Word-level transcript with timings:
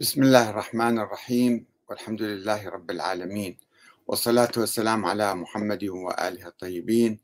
بسم 0.00 0.22
الله 0.22 0.50
الرحمن 0.50 0.98
الرحيم 0.98 1.66
والحمد 1.88 2.22
لله 2.22 2.68
رب 2.68 2.90
العالمين 2.90 3.58
والصلاة 4.06 4.52
والسلام 4.56 5.06
على 5.06 5.34
محمد 5.34 5.84
وآله 5.84 6.46
الطيبين. 6.46 7.20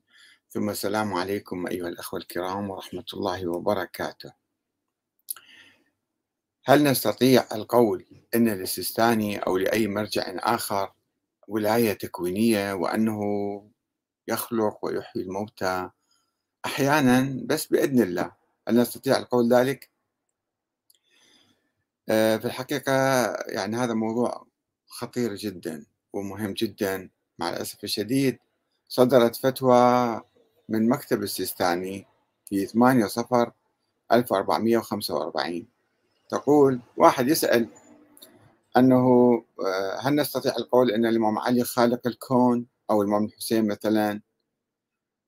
ثم 0.50 0.70
السلام 0.70 1.14
عليكم 1.14 1.66
أيها 1.66 1.88
الأخوة 1.88 2.20
الكرام 2.20 2.70
ورحمة 2.70 3.04
الله 3.14 3.46
وبركاته. 3.48 4.32
هل 6.64 6.82
نستطيع 6.82 7.46
القول 7.52 8.06
أن 8.34 8.48
للسيستاني 8.48 9.38
أو 9.38 9.56
لأي 9.56 9.86
مرجع 9.86 10.24
آخر 10.26 10.92
ولاية 11.48 11.92
تكوينية 11.92 12.72
وأنه 12.72 13.20
يخلق 14.28 14.84
ويحيي 14.84 15.22
الموتى 15.22 15.90
أحيانا 16.66 17.46
بس 17.46 17.66
بإذن 17.66 18.02
الله؟ 18.02 18.32
هل 18.68 18.76
نستطيع 18.76 19.16
القول 19.16 19.52
ذلك؟ 19.52 19.93
آه، 22.08 22.36
في 22.36 22.44
الحقيقة 22.44 22.92
يعني 23.48 23.76
هذا 23.76 23.94
موضوع 23.94 24.46
خطير 24.86 25.34
جدا 25.34 25.86
ومهم 26.12 26.52
جدا 26.52 27.10
مع 27.38 27.48
الأسف 27.48 27.84
الشديد. 27.84 28.38
صدرت 28.88 29.36
فتوى 29.36 30.20
من 30.68 30.88
مكتب 30.88 31.22
السيستاني 31.22 32.06
في 32.46 32.66
8 32.66 33.06
صفر 33.06 33.52
1445 34.12 35.68
تقول 36.28 36.80
واحد 36.96 37.28
يسأل 37.28 37.68
أنه 38.76 38.98
آه، 39.66 39.98
هل 40.00 40.14
نستطيع 40.14 40.56
القول 40.58 40.90
أن 40.90 41.06
الإمام 41.06 41.38
علي 41.38 41.64
خالق 41.64 42.06
الكون 42.06 42.66
أو 42.90 43.02
الإمام 43.02 43.24
الحسين 43.24 43.66
مثلا؟ 43.66 44.20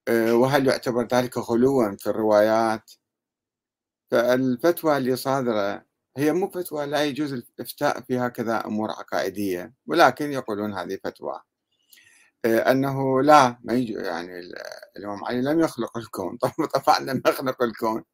آه، 0.08 0.34
وهل 0.34 0.66
يعتبر 0.68 1.06
ذلك 1.12 1.38
غلوا 1.38 1.96
في 1.98 2.06
الروايات؟ 2.10 2.90
فالفتوى 4.10 4.96
اللي 4.96 5.16
صادرة 5.16 5.85
هي 6.16 6.32
مو 6.32 6.50
فتوى 6.50 6.86
لا 6.86 7.04
يجوز 7.04 7.32
الافتاء 7.32 8.00
في 8.00 8.18
هكذا 8.18 8.66
أمور 8.66 8.90
عقائدية 8.90 9.74
ولكن 9.86 10.32
يقولون 10.32 10.74
هذه 10.74 10.98
فتوى. 11.04 11.40
آه، 12.44 12.70
أنه 12.70 13.22
لا 13.22 13.58
ما 13.64 13.74
يجو 13.74 14.00
يعني 14.00 14.40
الإمام 14.96 15.24
علي 15.24 15.42
لم 15.42 15.60
يخلق 15.60 15.96
الكون 15.98 16.38
طبعا 16.74 16.98
لم 17.00 17.22
يخلق 17.26 17.62
الكون. 17.62 18.04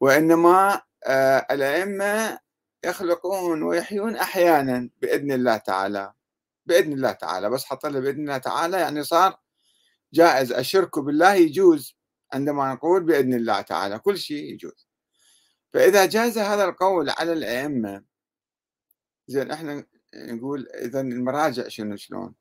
وإنما 0.00 0.82
آه، 1.06 1.46
الأئمة 1.50 2.38
يخلقون 2.84 3.62
ويحيون 3.62 4.16
أحيانا 4.16 4.90
بإذن 5.02 5.32
الله 5.32 5.56
تعالى. 5.56 6.12
بإذن 6.66 6.92
الله 6.92 7.12
تعالى 7.12 7.50
بس 7.50 7.64
حط 7.64 7.86
له 7.86 8.00
بإذن 8.00 8.20
الله 8.20 8.38
تعالى 8.38 8.80
يعني 8.80 9.04
صار 9.04 9.38
جائز. 10.14 10.52
الشرك 10.52 10.98
بالله 10.98 11.34
يجوز 11.34 11.96
عندما 12.32 12.74
نقول 12.74 13.04
بإذن 13.04 13.34
الله 13.34 13.60
تعالى 13.60 13.98
كل 13.98 14.18
شيء 14.18 14.52
يجوز. 14.54 14.88
فإذا 15.74 16.06
جاز 16.06 16.38
هذا 16.38 16.64
القول 16.64 17.10
على 17.10 17.32
الأئمة 17.32 18.04
زين 19.26 19.50
إحنا 19.50 19.84
نقول 20.14 20.68
إذا 20.68 21.00
المراجع 21.00 21.68
شنو 21.68 21.96
شلون؟ 21.96 22.34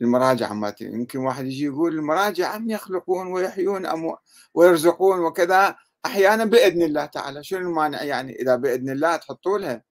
المراجع 0.00 0.48
عمات 0.48 0.80
يمكن 0.80 1.18
واحد 1.18 1.46
يجي 1.46 1.64
يقول 1.64 1.94
المراجع 1.94 2.48
عم 2.48 2.70
يخلقون 2.70 3.26
ويحيون 3.26 3.86
أمو 3.86 4.18
ويرزقون 4.54 5.20
وكذا 5.20 5.76
أحيانا 6.06 6.44
بإذن 6.44 6.82
الله 6.82 7.06
تعالى 7.06 7.44
شنو 7.44 7.58
المانع 7.68 8.02
يعني 8.02 8.32
إذا 8.40 8.56
بإذن 8.56 8.90
الله 8.90 9.16
تحطوا 9.16 9.58
لها 9.58 9.82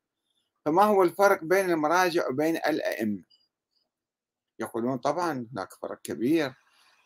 فما 0.66 0.84
هو 0.84 1.04
الفرق 1.04 1.44
بين 1.44 1.70
المراجع 1.70 2.30
وبين 2.30 2.56
الأئمة؟ 2.56 3.23
يقولون 4.60 4.98
طبعا 4.98 5.48
هناك 5.54 5.73
فرق 5.73 6.02
كبير 6.02 6.54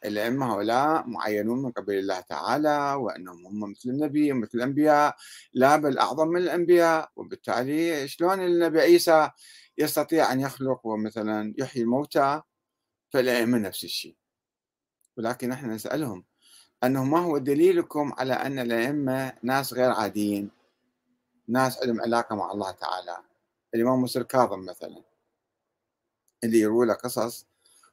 الأئمة 0.05 0.53
هؤلاء 0.53 1.07
معينون 1.07 1.63
من 1.63 1.71
قبل 1.71 1.93
الله 1.93 2.19
تعالى 2.19 2.93
وأنهم 2.93 3.47
هم 3.47 3.71
مثل 3.71 3.89
النبي 3.89 4.33
مثل 4.33 4.51
الأنبياء 4.55 5.15
لا 5.53 5.75
بل 5.75 5.97
أعظم 5.97 6.27
من 6.27 6.41
الأنبياء. 6.41 7.11
وبالتالي 7.15 8.07
شلون 8.07 8.39
النبي 8.41 8.81
عيسى 8.81 9.29
يستطيع 9.77 10.31
أن 10.31 10.39
يخلق 10.39 10.85
ومثلا 10.87 11.53
يحيي 11.57 11.83
الموتى؟ 11.83 12.41
فالأئمة 13.13 13.57
نفس 13.57 13.83
الشيء. 13.83 14.15
ولكن 15.17 15.49
نحن 15.49 15.69
نسألهم 15.71 16.25
أنه 16.83 17.03
ما 17.03 17.19
هو 17.19 17.37
دليلكم 17.37 18.13
على 18.17 18.33
أن 18.33 18.59
الأئمة 18.59 19.33
ناس 19.43 19.73
غير 19.73 19.91
عاديين 19.91 20.51
ناس 21.47 21.81
عندهم 21.81 22.01
علاقة 22.01 22.35
مع 22.35 22.51
الله 22.51 22.71
تعالى؟ 22.71 23.17
الإمام 23.75 23.99
موسى 23.99 24.19
الكاظم 24.19 24.65
مثلا 24.65 25.03
اللي 26.43 26.59
يروي 26.59 26.85
له 26.85 26.93
قصص 26.93 27.47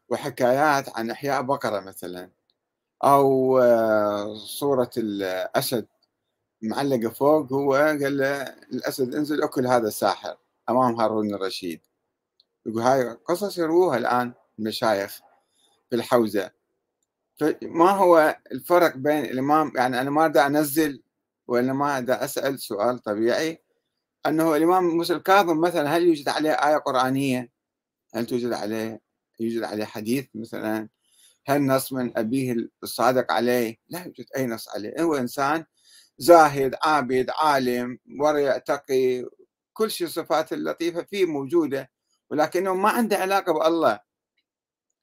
وحكايات 0.08 0.96
عن 0.98 1.10
إحياء 1.10 1.42
بقرة 1.42 1.80
مثلا 1.80 2.30
أو 3.04 3.58
آه، 3.58 4.34
صورة 4.34 4.90
الأسد 4.96 5.86
معلقة 6.62 7.08
فوق 7.08 7.52
هو 7.52 7.74
قال 7.74 8.16
له 8.16 8.42
الأسد 8.72 9.14
انزل 9.14 9.42
أكل 9.42 9.66
هذا 9.66 9.88
الساحر 9.88 10.36
أمام 10.70 11.00
هارون 11.00 11.34
الرشيد. 11.34 11.80
يقول 12.66 12.82
هاي 12.82 13.08
قصص 13.28 13.58
يروها 13.58 13.98
الآن 13.98 14.32
المشايخ 14.58 15.20
في 15.90 15.96
الحوزة. 15.96 16.50
فما 17.36 17.90
هو 17.90 18.36
الفرق 18.52 18.96
بين 18.96 19.24
الإمام 19.24 19.72
يعني 19.76 20.00
أنا 20.00 20.10
ما 20.10 20.28
دا 20.28 20.46
أنزل 20.46 21.02
وإنما 21.48 22.00
دا 22.00 22.24
أسأل 22.24 22.60
سؤال 22.60 22.98
طبيعي 22.98 23.62
أنه 24.26 24.56
الإمام 24.56 24.84
موسى 24.84 25.12
الكاظم 25.12 25.60
مثلا 25.60 25.96
هل 25.96 26.02
يوجد 26.02 26.28
عليه 26.28 26.50
آية 26.52 26.76
قرآنية؟ 26.76 27.50
هل 28.14 28.26
توجد 28.26 28.52
عليه؟ 28.52 29.00
يوجد 29.42 29.62
عليه 29.62 29.84
حديث 29.84 30.26
مثلا 30.34 30.88
هل 31.46 31.66
نص 31.66 31.92
من 31.92 32.18
أبيه 32.18 32.56
الصادق 32.82 33.32
عليه؟ 33.32 33.76
لا 33.88 34.04
يوجد 34.04 34.26
أي 34.36 34.46
نص 34.46 34.68
عليه. 34.68 35.02
هو 35.02 35.14
إنسان 35.14 35.64
زاهد 36.18 36.74
عابد 36.82 37.30
عالم 37.30 37.98
ورع 38.20 38.58
تقي 38.58 39.24
كل 39.72 39.90
شيء 39.90 40.06
صفات 40.06 40.52
اللطيفة 40.52 41.02
فيه 41.02 41.26
موجودة 41.26 41.90
ولكنه 42.30 42.74
ما 42.74 42.90
عنده 42.90 43.16
علاقة 43.16 43.52
بالله. 43.52 44.00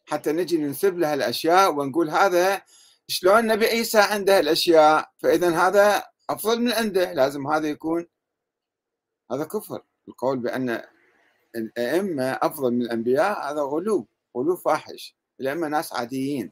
حتى 0.06 0.32
نجي 0.32 0.58
ننسب 0.58 0.98
له 0.98 1.14
الأشياء 1.14 1.74
ونقول 1.74 2.10
هذا 2.10 2.62
شلون 3.08 3.40
النبي 3.40 3.66
عيسى 3.66 4.00
عنده 4.00 4.40
الأشياء؟ 4.40 5.10
فإذا 5.18 5.50
هذا 5.50 6.04
أفضل 6.30 6.62
من 6.62 6.72
عنده 6.72 7.14
لازم 7.14 7.48
هذا 7.48 7.68
يكون 7.68 8.06
هذا 9.32 9.44
كفر. 9.44 9.82
القول 10.08 10.40
بأن 10.40 10.82
الأئمة 11.56 12.24
أفضل 12.24 12.72
من 12.72 12.82
الأنبياء 12.82 13.52
هذا 13.52 13.62
غلو. 13.62 14.08
غلو 14.38 14.56
فاحش 14.56 15.18
الأئمة 15.40 15.68
ناس 15.68 15.94
عاديين. 15.94 16.52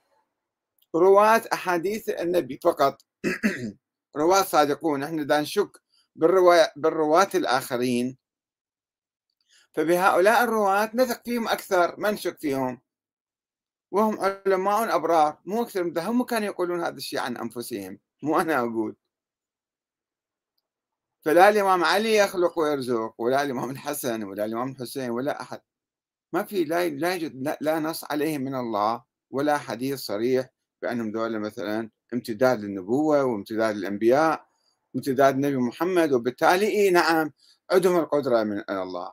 رواة 0.96 1.42
أحاديث 1.54 2.10
النبي 2.10 2.60
فقط. 2.64 3.02
رواة 4.18 4.44
صادقون 4.44 5.04
إحنا 5.04 5.24
دا 5.24 5.42
نشك 5.42 5.82
بالرواة 6.16 7.30
الآخرين. 7.36 8.18
فبهؤلاء 9.74 10.44
الرواة 10.44 10.92
نثق 10.94 11.24
فيهم 11.26 11.48
أكثر 11.48 12.00
ما 12.00 12.12
نشك 12.12 12.40
فيهم. 12.40 12.82
وهم 13.92 14.20
علماء 14.20 14.96
أبرار 14.96 15.42
مو 15.46 15.64
أكثر 15.64 15.84
من 15.84 15.98
هم 15.98 16.24
كانوا 16.24 16.48
يقولون 16.48 16.80
هذا 16.84 16.96
الشيء 16.98 17.20
عن 17.20 17.38
أنفسهم 17.38 18.00
مو 18.24 18.40
أنا 18.40 18.60
أقول. 18.60 18.96
فلا 21.26 21.50
الإمام 21.50 21.84
علي 21.84 22.16
يخلق 22.18 22.60
ويرزق 22.60 23.14
ولا 23.18 23.42
الإمام 23.44 23.70
الحسن 23.70 24.24
ولا 24.24 24.46
الإمام 24.46 24.70
الحسين 24.72 25.10
ولا 25.10 25.42
أحد. 25.42 25.62
ما 26.34 26.44
في 26.44 26.64
لا 26.64 26.90
لا 26.90 27.14
يوجد 27.16 27.58
لا, 27.62 27.80
نص 27.80 28.04
عليهم 28.12 28.42
من 28.42 28.56
الله 28.56 29.04
ولا 29.32 29.58
حديث 29.58 30.00
صريح 30.00 30.50
بأنهم 30.82 31.12
ذولا 31.12 31.40
مثلا 31.40 31.90
امتداد 32.14 32.60
للنبوة 32.62 33.24
وامتداد 33.24 33.76
للأنبياء 33.76 34.48
امتداد 34.96 35.36
النبي 35.36 35.58
محمد 35.58 36.14
وبالتالي 36.14 36.68
إيه 36.68 36.92
نعم 36.92 37.32
عندهم 37.72 38.00
القدرة 38.00 38.44
من 38.44 38.64
الله. 38.70 39.12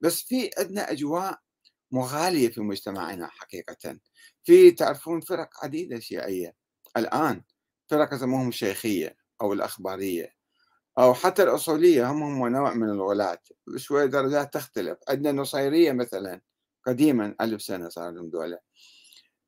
بس 0.00 0.22
في 0.22 0.50
عندنا 0.58 0.90
أجواء 0.92 1.38
مغالية 1.92 2.48
في 2.48 2.60
مجتمعنا 2.60 3.26
حقيقة. 3.26 3.98
في 4.44 4.70
تعرفون 4.70 5.20
فرق 5.20 5.50
عديدة 5.64 5.98
شيعية. 6.00 6.54
الآن 6.96 7.42
فرق 7.90 8.14
يسموهم 8.14 8.48
الشيخيه 8.48 9.16
أو 9.42 9.52
الأخبارية 9.52 10.34
أو 10.98 11.14
حتى 11.14 11.42
الأصولية 11.42 12.10
هم 12.12 12.22
هم 12.22 12.48
نوع 12.48 12.74
من 12.74 12.90
الغلاة 12.90 13.38
شوية 13.76 14.06
درجات 14.06 14.54
تختلف. 14.54 14.98
عندنا 15.08 15.30
النصيريه 15.30 15.92
مثلا 15.92 16.40
قديما 16.86 17.34
ألف 17.40 17.62
سنة 17.62 17.88
صار 17.88 18.10
لهم 18.10 18.30
دولة. 18.30 18.58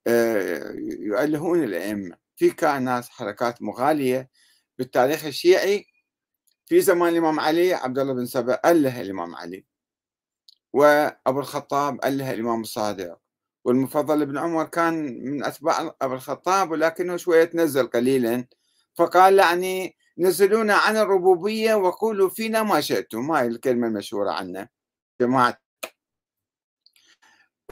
آه، 0.07 0.73
يؤلهون 1.01 1.65
الأئمة. 1.65 2.17
في 2.37 2.51
كان 2.51 2.83
ناس 2.85 3.09
حركات 3.11 3.63
مغالية 3.63 4.31
بالتاريخ 4.79 5.25
الشيعي. 5.25 5.87
في 6.67 6.81
زمان 6.81 7.13
الإمام 7.13 7.41
علي 7.41 7.75
عبد 7.75 7.99
الله 7.99 8.13
بن 8.15 8.27
سبأ 8.27 8.61
أله 8.65 9.01
الإمام 9.01 9.35
علي. 9.35 9.65
وأبو 10.73 11.41
الخطاب 11.41 12.05
أله 12.05 12.35
الإمام 12.35 12.61
الصادق. 12.61 13.19
والمفضل 13.65 14.27
بن 14.27 14.39
عمر 14.39 14.65
كان 14.65 14.95
من 15.25 15.45
أتباع 15.45 15.97
أبو 16.03 16.15
الخطاب 16.15 16.71
ولكنه 16.71 17.17
شوية 17.17 17.45
تنزل 17.45 17.87
قليلا. 17.87 18.47
فقال 18.95 19.39
يعني 19.39 19.97
نزلونا 20.19 20.75
عن 20.75 20.97
الربوبية 20.97 21.75
وقولوا 21.75 22.29
فينا 22.29 22.63
ما 22.63 22.81
شئتم. 22.81 23.31
هاي 23.31 23.47
الكلمة 23.47 23.87
المشهورة 23.87 24.31
عنه 24.31 24.69
جماعة 25.21 25.68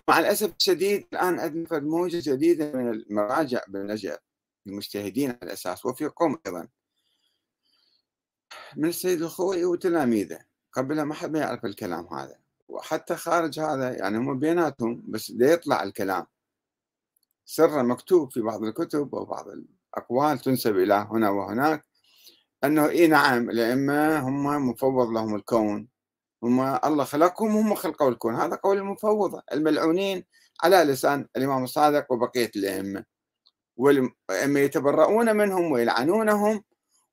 مع 0.09 0.19
الأسف 0.19 0.55
الشديد 0.57 1.07
الآن 1.13 1.41
عندنا 1.41 1.79
موجة 1.79 2.31
جديدة 2.33 2.73
من 2.73 2.89
المراجع 2.89 3.61
بالنجف 3.69 4.19
المجتهدين 4.67 5.31
على 5.31 5.39
الأساس 5.43 5.87
وفي 5.87 6.07
قوم 6.07 6.39
أيضا. 6.47 6.69
من 8.77 8.89
السيد 8.89 9.23
الخوئي 9.23 9.65
وتلاميذه. 9.65 10.39
قبلها 10.73 11.05
ما 11.05 11.15
حد 11.15 11.31
ما 11.31 11.39
يعرف 11.39 11.65
الكلام 11.65 12.07
هذا. 12.15 12.39
وحتى 12.69 13.17
خارج 13.17 13.61
هذا 13.61 13.97
يعني 13.97 14.19
هم 14.19 14.39
بيناتهم 14.39 15.03
بس 15.09 15.31
ليطلع 15.31 15.83
الكلام. 15.83 16.27
سر 17.45 17.83
مكتوب 17.83 18.33
في 18.33 18.41
بعض 18.41 18.65
الكتب 18.65 19.15
وبعض 19.15 19.47
الأقوال 19.49 20.39
تنسب 20.39 20.77
إلى 20.77 20.95
هنا 21.11 21.31
وهناك 21.31 21.85
أنه 22.65 22.89
إي 22.89 23.07
نعم 23.07 23.51
الأئمة 23.51 24.19
هم 24.19 24.69
مفوض 24.69 25.09
لهم 25.09 25.35
الكون. 25.35 25.89
هم 26.43 26.61
الله 26.85 27.05
خلقهم 27.05 27.57
هم 27.57 27.75
خلقوا 27.75 28.11
الكون 28.11 28.35
هذا 28.35 28.57
قول 28.57 28.79
المفوضة 28.79 29.43
الملعونين 29.53 30.25
على 30.63 30.77
لسان 30.77 31.27
الإمام 31.37 31.65
الصادق 31.65 32.13
وبقية 32.13 32.51
الأئمة. 32.57 33.05
والأئمة 33.77 34.61
يتبرؤون 34.61 35.37
منهم 35.37 35.73
ويلعنونهم. 35.73 36.65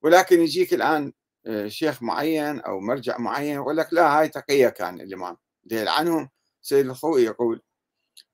ولكن 0.01 0.41
يجيك 0.41 0.73
الآن 0.73 1.13
آه، 1.47 1.67
شيخ 1.67 2.03
معين 2.03 2.59
أو 2.59 2.79
مرجع 2.79 3.17
معين 3.17 3.55
يقول 3.55 3.77
لك 3.77 3.93
لا 3.93 4.19
هاي 4.19 4.29
تقية 4.29 4.69
كان 4.69 5.01
الإمام. 5.01 5.37
يلعنهم 5.71 6.29
سيد 6.61 6.85
الخوئي 6.85 7.23
يقول 7.23 7.61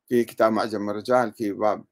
في 0.10 0.24
كتاب 0.24 0.52
معجم 0.52 0.90
الرجال 0.90 1.34
في 1.34 1.52
باب 1.52 1.86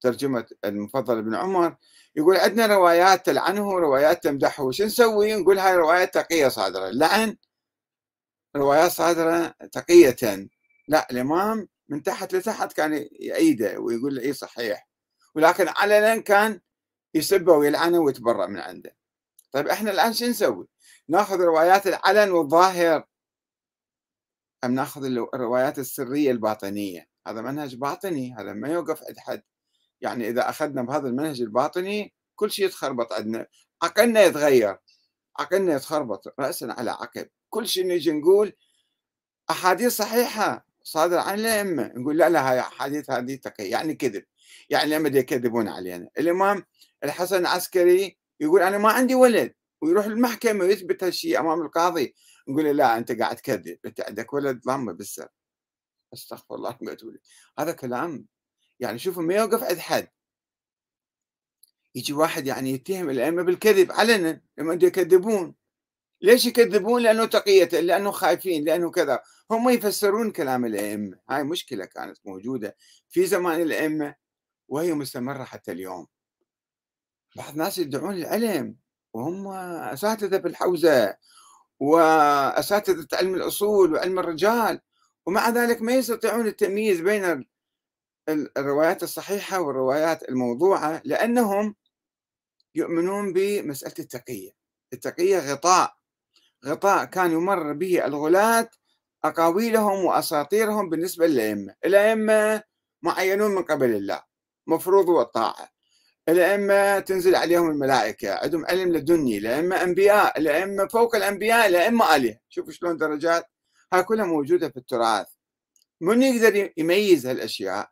ترجمة 0.00 0.46
المفضل 0.64 1.18
ابن 1.18 1.34
عمر 1.34 1.76
يقول 2.16 2.36
عندنا 2.36 2.66
روايات 2.66 3.26
تلعنه 3.26 3.68
وروايات 3.68 4.24
تمدحه. 4.24 4.70
شو 4.70 4.84
نسوي؟ 4.84 5.34
نقول 5.34 5.58
هاي 5.58 5.76
روايات 5.76 6.14
تقية 6.14 6.48
صادرة. 6.48 6.88
اللعن 6.88 7.36
روايات 8.56 8.90
صادرة 8.90 9.54
تقية. 9.72 10.48
لا 10.88 11.06
الإمام 11.10 11.68
من 11.88 12.02
تحت 12.02 12.34
لتحت 12.34 12.72
كان 12.72 13.08
يأيده 13.20 13.78
ويقول 13.78 14.18
إيه 14.18 14.32
صحيح. 14.32 14.88
ولكن 15.34 15.68
علنا 15.68 16.16
كان 16.16 16.60
يسبه 17.14 17.52
ويلعنه 17.52 17.98
ويتبرأ 17.98 18.46
من 18.46 18.58
عنده. 18.58 18.96
طيب 19.52 19.68
إحنا 19.68 19.90
الآن 19.90 20.12
شو 20.12 20.26
نسوي؟ 20.26 20.68
ناخذ 21.08 21.40
روايات 21.40 21.86
العلن 21.86 22.30
والظاهر. 22.30 23.04
أم 24.64 24.74
ناخذ 24.74 25.04
الروايات 25.04 25.78
السرية 25.78 26.30
الباطنية؟ 26.30 27.08
هذا 27.26 27.40
منهج 27.40 27.74
باطني 27.76 28.34
هذا 28.38 28.52
ما 28.52 28.68
يوقف 28.68 29.02
عند 29.08 29.18
حد. 29.18 29.42
يعني 30.00 30.28
إذا 30.28 30.48
أخذنا 30.48 30.82
بهذا 30.82 31.08
المنهج 31.08 31.40
الباطني 31.40 32.14
كل 32.34 32.50
شيء 32.50 32.64
يتخربط 32.64 33.12
عندنا. 33.12 33.46
عقلنا 33.82 34.22
يتغير. 34.22 34.78
عقلنا 35.38 35.74
يتخربط 35.74 36.34
رأسا 36.40 36.74
على 36.78 36.90
عقب. 36.90 37.28
كل 37.50 37.68
شيء 37.68 37.86
نجي 37.86 38.12
نقول 38.12 38.52
أحاديث 39.50 39.96
صحيحة 39.96 40.66
صادرة 40.82 41.20
عن 41.20 41.38
الأئمة 41.38 41.92
نقول 41.96 42.18
لا 42.18 42.28
لا 42.28 42.50
هاي 42.50 42.60
أحاديث 42.60 43.10
هذه 43.10 43.40
يعني 43.58 43.94
كذب 43.94 44.24
يعني 44.70 44.90
لما 44.90 45.08
يكذبون 45.08 45.68
علينا. 45.68 46.08
الإمام 46.18 46.64
الحسن 47.04 47.36
العسكري 47.36 48.18
يقول 48.40 48.62
أنا 48.62 48.78
ما 48.78 48.92
عندي 48.92 49.14
ولد 49.14 49.54
ويروح 49.80 50.04
المحكمة 50.04 50.64
ويثبت 50.64 51.04
هالشيء 51.04 51.40
أمام 51.40 51.62
القاضي 51.62 52.14
نقول 52.48 52.76
لا 52.76 52.98
أنت 52.98 53.12
قاعد 53.12 53.36
تكذب 53.36 53.78
أنت 53.86 54.00
عندك 54.00 54.32
ولد 54.32 54.60
ضامه 54.60 54.92
بالسر. 54.92 55.28
أستغفر 56.14 56.54
الله 56.54 56.72
تقول 56.72 57.20
هذا 57.58 57.72
كلام. 57.72 58.26
يعني 58.80 58.98
شوفوا 58.98 59.22
ما 59.22 59.34
يوقف 59.34 59.62
عند 59.62 59.78
حد. 59.78 60.08
يجي 61.94 62.12
واحد 62.12 62.46
يعني 62.46 62.70
يتهم 62.70 63.10
الأئمة 63.10 63.42
بالكذب 63.42 63.92
علنا 63.92 64.40
لما 64.58 64.74
يكذبون. 64.74 65.54
ليش 66.20 66.46
يكذبون؟ 66.46 67.02
لأنه 67.02 67.24
تقية 67.24 67.80
لأنه 67.80 68.10
خايفين 68.10 68.64
لأنه 68.64 68.90
كذا. 68.90 69.22
هم 69.50 69.68
يفسرون 69.70 70.30
كلام 70.30 70.64
الأئمة. 70.64 71.18
هاي 71.30 71.42
مشكلة 71.44 71.84
كانت 71.84 72.18
موجودة 72.24 72.76
في 73.08 73.26
زمان 73.26 73.62
الأئمة 73.62 74.14
وهي 74.68 74.94
مستمرة 74.94 75.44
حتى 75.44 75.72
اليوم. 75.72 76.06
بعض 77.36 77.52
الناس 77.52 77.78
يدعون 77.78 78.14
العلم 78.14 78.76
وهم 79.12 79.48
أساتذة 79.48 80.36
بالحوزة 80.36 81.16
وأساتذة 81.80 83.06
علم 83.12 83.34
الأصول 83.34 83.94
وعلم 83.94 84.18
الرجال 84.18 84.80
ومع 85.26 85.48
ذلك 85.48 85.82
ما 85.82 85.92
يستطيعون 85.94 86.46
التمييز 86.46 87.00
بين 87.00 87.46
الروايات 88.56 89.02
الصحيحة 89.02 89.60
والروايات 89.60 90.28
الموضوعة 90.28 91.02
لأنهم 91.04 91.74
يؤمنون 92.74 93.32
بمسألة 93.32 93.94
التقية. 93.98 94.50
التقية 94.92 95.52
غطاء. 95.52 95.96
غطاء 96.64 97.04
كان 97.04 97.32
يمر 97.32 97.72
به 97.72 98.06
الغلاة 98.06 98.68
أقاويلهم 99.24 100.04
وأساطيرهم 100.04 100.90
بالنسبة 100.90 101.26
للأئمة. 101.26 101.74
الأئمة 101.84 102.62
معينون 103.02 103.54
من 103.54 103.62
قبل 103.62 103.94
الله 103.94 104.22
مفروض 104.66 105.08
والطاعة. 105.08 105.68
الأئمة 106.28 106.98
تنزل 106.98 107.34
عليهم 107.34 107.70
الملائكة 107.70 108.34
عندهم 108.34 108.66
علم 108.66 108.92
لدني. 108.92 109.38
الأئمة 109.38 109.82
أنبياء 109.82 110.38
الأئمة 110.38 110.86
فوق 110.88 111.16
الأنبياء 111.16 111.66
الأئمة 111.68 112.16
آلهة 112.16 112.38
شوفوا 112.48 112.72
شلون 112.72 112.96
درجات. 112.96 113.46
هاي 113.92 114.02
كلها 114.02 114.24
موجودة 114.26 114.68
في 114.68 114.76
التراث. 114.76 115.26
من 116.00 116.22
يقدر 116.22 116.72
يميز 116.76 117.26
هالأشياء؟ 117.26 117.90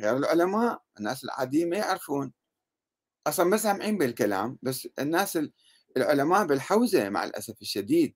غير 0.00 0.16
العلماء 0.16 0.82
الناس 0.98 1.24
العاديين 1.24 1.70
ما 1.70 1.76
يعرفون. 1.76 2.32
أصلا 3.26 3.46
ما 3.46 3.56
سامعين 3.56 3.98
بالكلام 3.98 4.58
بس 4.62 4.88
الناس 4.98 5.38
العلماء 5.96 6.46
بالحوزة 6.46 7.08
مع 7.08 7.24
الأسف 7.24 7.62
الشديد 7.62 8.14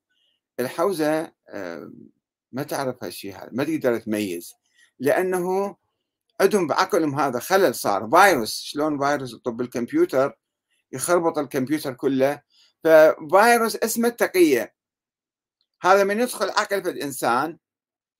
الحوزة 0.60 1.32
ما 2.52 2.62
تعرف 2.68 3.04
هالشيء 3.04 3.36
هذا 3.36 3.50
ما 3.52 3.64
تقدر 3.64 3.98
تميز 3.98 4.54
لأنه 4.98 5.76
عندهم 6.40 6.66
بعقلهم 6.66 7.20
هذا 7.20 7.38
خلل 7.38 7.74
صار 7.74 8.10
فيروس 8.10 8.60
شلون 8.60 8.98
فيروس 8.98 9.34
طب 9.34 9.60
الكمبيوتر 9.60 10.38
يخربط 10.92 11.38
الكمبيوتر 11.38 11.94
كله 11.94 12.42
ففيروس 12.84 13.76
اسمه 13.76 14.08
التقية. 14.08 14.74
هذا 15.82 16.04
من 16.04 16.20
يدخل 16.20 16.50
عقل 16.50 16.82
في 16.82 16.90
الإنسان 16.90 17.58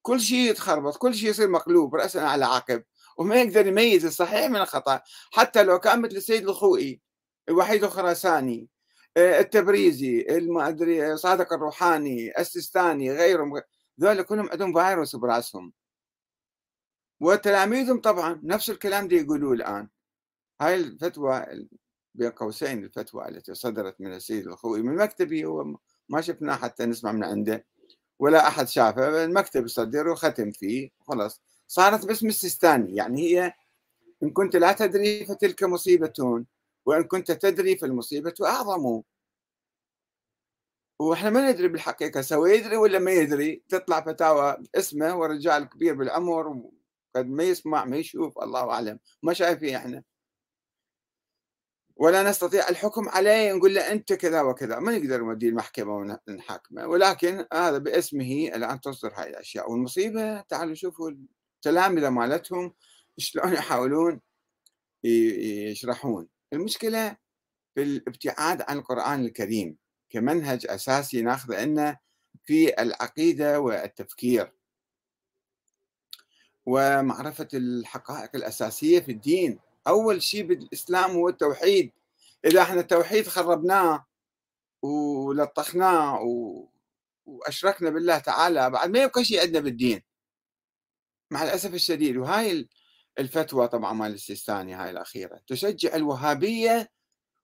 كل 0.03 0.21
شيء 0.21 0.50
يتخربط 0.50 0.97
كل 0.97 1.15
شيء 1.15 1.31
يصير 1.31 1.49
مقلوب 1.49 1.95
رأسا 1.95 2.19
على 2.19 2.45
عقب 2.45 2.85
وما 3.19 3.37
يقدر 3.37 3.67
يميز 3.67 4.05
الصحيح 4.05 4.50
من 4.50 4.57
الخطأ 4.57 5.00
حتى 5.33 5.62
لو 5.62 5.79
كان 5.79 6.03
مثل 6.03 6.17
السيد 6.17 6.49
الخوئي 6.49 7.00
الوحيد 7.49 7.85
الخراساني 7.85 8.69
التبريزي 9.16 10.26
ما 10.40 10.69
أدري 10.69 11.16
صادق 11.16 11.52
الروحاني 11.52 12.38
السيستاني 12.38 13.12
غيرهم 13.12 13.62
ذول 14.00 14.22
كلهم 14.22 14.50
عندهم 14.50 14.72
فيروس 14.72 15.16
براسهم. 15.16 15.72
وتلاميذهم 17.20 18.00
طبعا 18.00 18.40
نفس 18.44 18.70
الكلام 18.70 19.08
دي 19.08 19.16
يقولوه 19.16 19.52
الآن. 19.52 19.88
هاي 20.61 20.75
الفتوى 20.75 21.46
بين 22.14 22.31
قوسين 22.31 22.84
الفتوى 22.84 23.28
التي 23.28 23.55
صدرت 23.55 24.00
من 24.00 24.14
السيد 24.14 24.46
الخوئي 24.46 24.82
من 24.82 24.96
مكتبي 24.96 25.44
هو 25.44 25.76
ما 26.08 26.20
شفنا 26.20 26.56
حتى 26.56 26.87
نسمع 26.87 27.12
من 27.12 27.25
عنده 27.25 27.66
ولا 28.18 28.49
أحد 28.49 28.68
شافه 28.68 29.25
المكتب 29.25 29.68
صدر 29.68 30.09
وختم 30.09 30.50
فيه 30.50 30.90
خلاص. 31.00 31.42
صارت 31.66 32.06
باسم 32.06 32.26
السيستاني 32.28 32.97
يعني 32.97 33.23
هي 33.23 33.52
إن 34.23 34.30
كنت 34.30 34.56
لا 34.56 34.73
تدري 34.73 35.25
فتلك 35.26 35.62
مصيبة. 35.64 36.44
وإن 36.87 37.05
كنت 37.05 37.33
تدري 37.33 37.76
فالمصيبة 37.76 38.35
أعظم. 38.43 39.03
وإحنا 41.00 41.31
ما 41.31 41.50
ندري 41.50 41.69
بالحقيقة 41.69 42.21
سوى 42.21 42.53
يدري 42.53 42.76
ولا 42.76 42.99
ما 42.99 43.11
يدري. 43.12 43.62
تطلع 43.69 44.00
فتاوى 44.00 44.57
اسمه 44.75 45.17
ورجال 45.19 45.69
كبير 45.69 45.95
بالعمر 45.95 46.49
وقد 46.49 47.26
ما 47.26 47.45
يسمع 47.45 47.85
ما 47.85 47.97
يشوف 47.97 48.38
الله 48.38 48.71
أعلم. 48.71 48.99
ما 49.23 49.33
شايفين 49.33 49.75
إحنا. 49.75 50.03
ولا 51.97 52.31
نستطيع 52.31 52.69
الحكم 52.69 53.09
عليه 53.09 53.53
نقول 53.53 53.75
له 53.75 53.93
أنت 53.93 54.12
كذا 54.12 54.43
وكذا. 54.43 54.79
ما 54.79 54.99
نقدر 54.99 55.21
نوديه 55.25 55.49
المحكمة 55.49 56.19
ونحاكمه. 56.29 56.87
ولكن 56.87 57.47
هذا 57.53 57.79
باسمه 57.79 58.50
الآن 58.55 58.81
تصدر 58.81 59.12
هاي 59.14 59.31
الأشياء. 59.31 59.71
والمصيبة 59.71 60.41
تعالوا 60.41 60.75
شوفوا 60.75 61.11
التلامذة 61.57 62.11
مالتهم 62.11 62.75
شلون 63.19 63.53
يحاولون 63.53 64.21
يشرحون. 65.05 66.29
المشكلة 66.54 67.16
في 67.75 67.82
الابتعاد 67.82 68.62
عن 68.62 68.78
القرآن 68.78 69.25
الكريم 69.25 69.76
كمنهج 70.11 70.66
أساسي 70.66 71.23
ناخذ 71.23 71.54
عنا 71.54 71.99
في 72.44 72.82
العقيدة 72.82 73.61
والتفكير. 73.61 74.52
ومعرفة 76.66 77.49
الحقائق 77.54 78.30
الأساسية 78.34 79.00
في 79.00 79.12
الدين. 79.12 79.58
أول 79.87 80.23
شيء 80.23 80.42
بالإسلام 80.42 81.11
هو 81.11 81.28
التوحيد. 81.28 81.92
إذا 82.44 82.62
إحنا 82.62 82.80
التوحيد 82.80 83.26
خربناه 83.28 84.06
ولطخناه 84.82 86.20
وأشركنا 87.26 87.90
بالله 87.90 88.18
تعالى 88.18 88.70
بعد 88.70 88.90
ما 88.90 89.02
يبقى 89.02 89.25
شيء 89.25 89.40
عندنا 89.40 89.61
بالدين. 89.61 90.02
مع 91.30 91.42
الأسف 91.42 91.75
الشديد. 91.75 92.16
وهاي 92.16 92.68
الفتوى 93.18 93.68
طبعا 93.68 93.92
مال 93.92 94.12
السيستاني 94.14 94.75
هاي 94.75 94.90
الأخيرة. 94.90 95.40
تشجع 95.47 95.97
الوهابية 95.97 96.90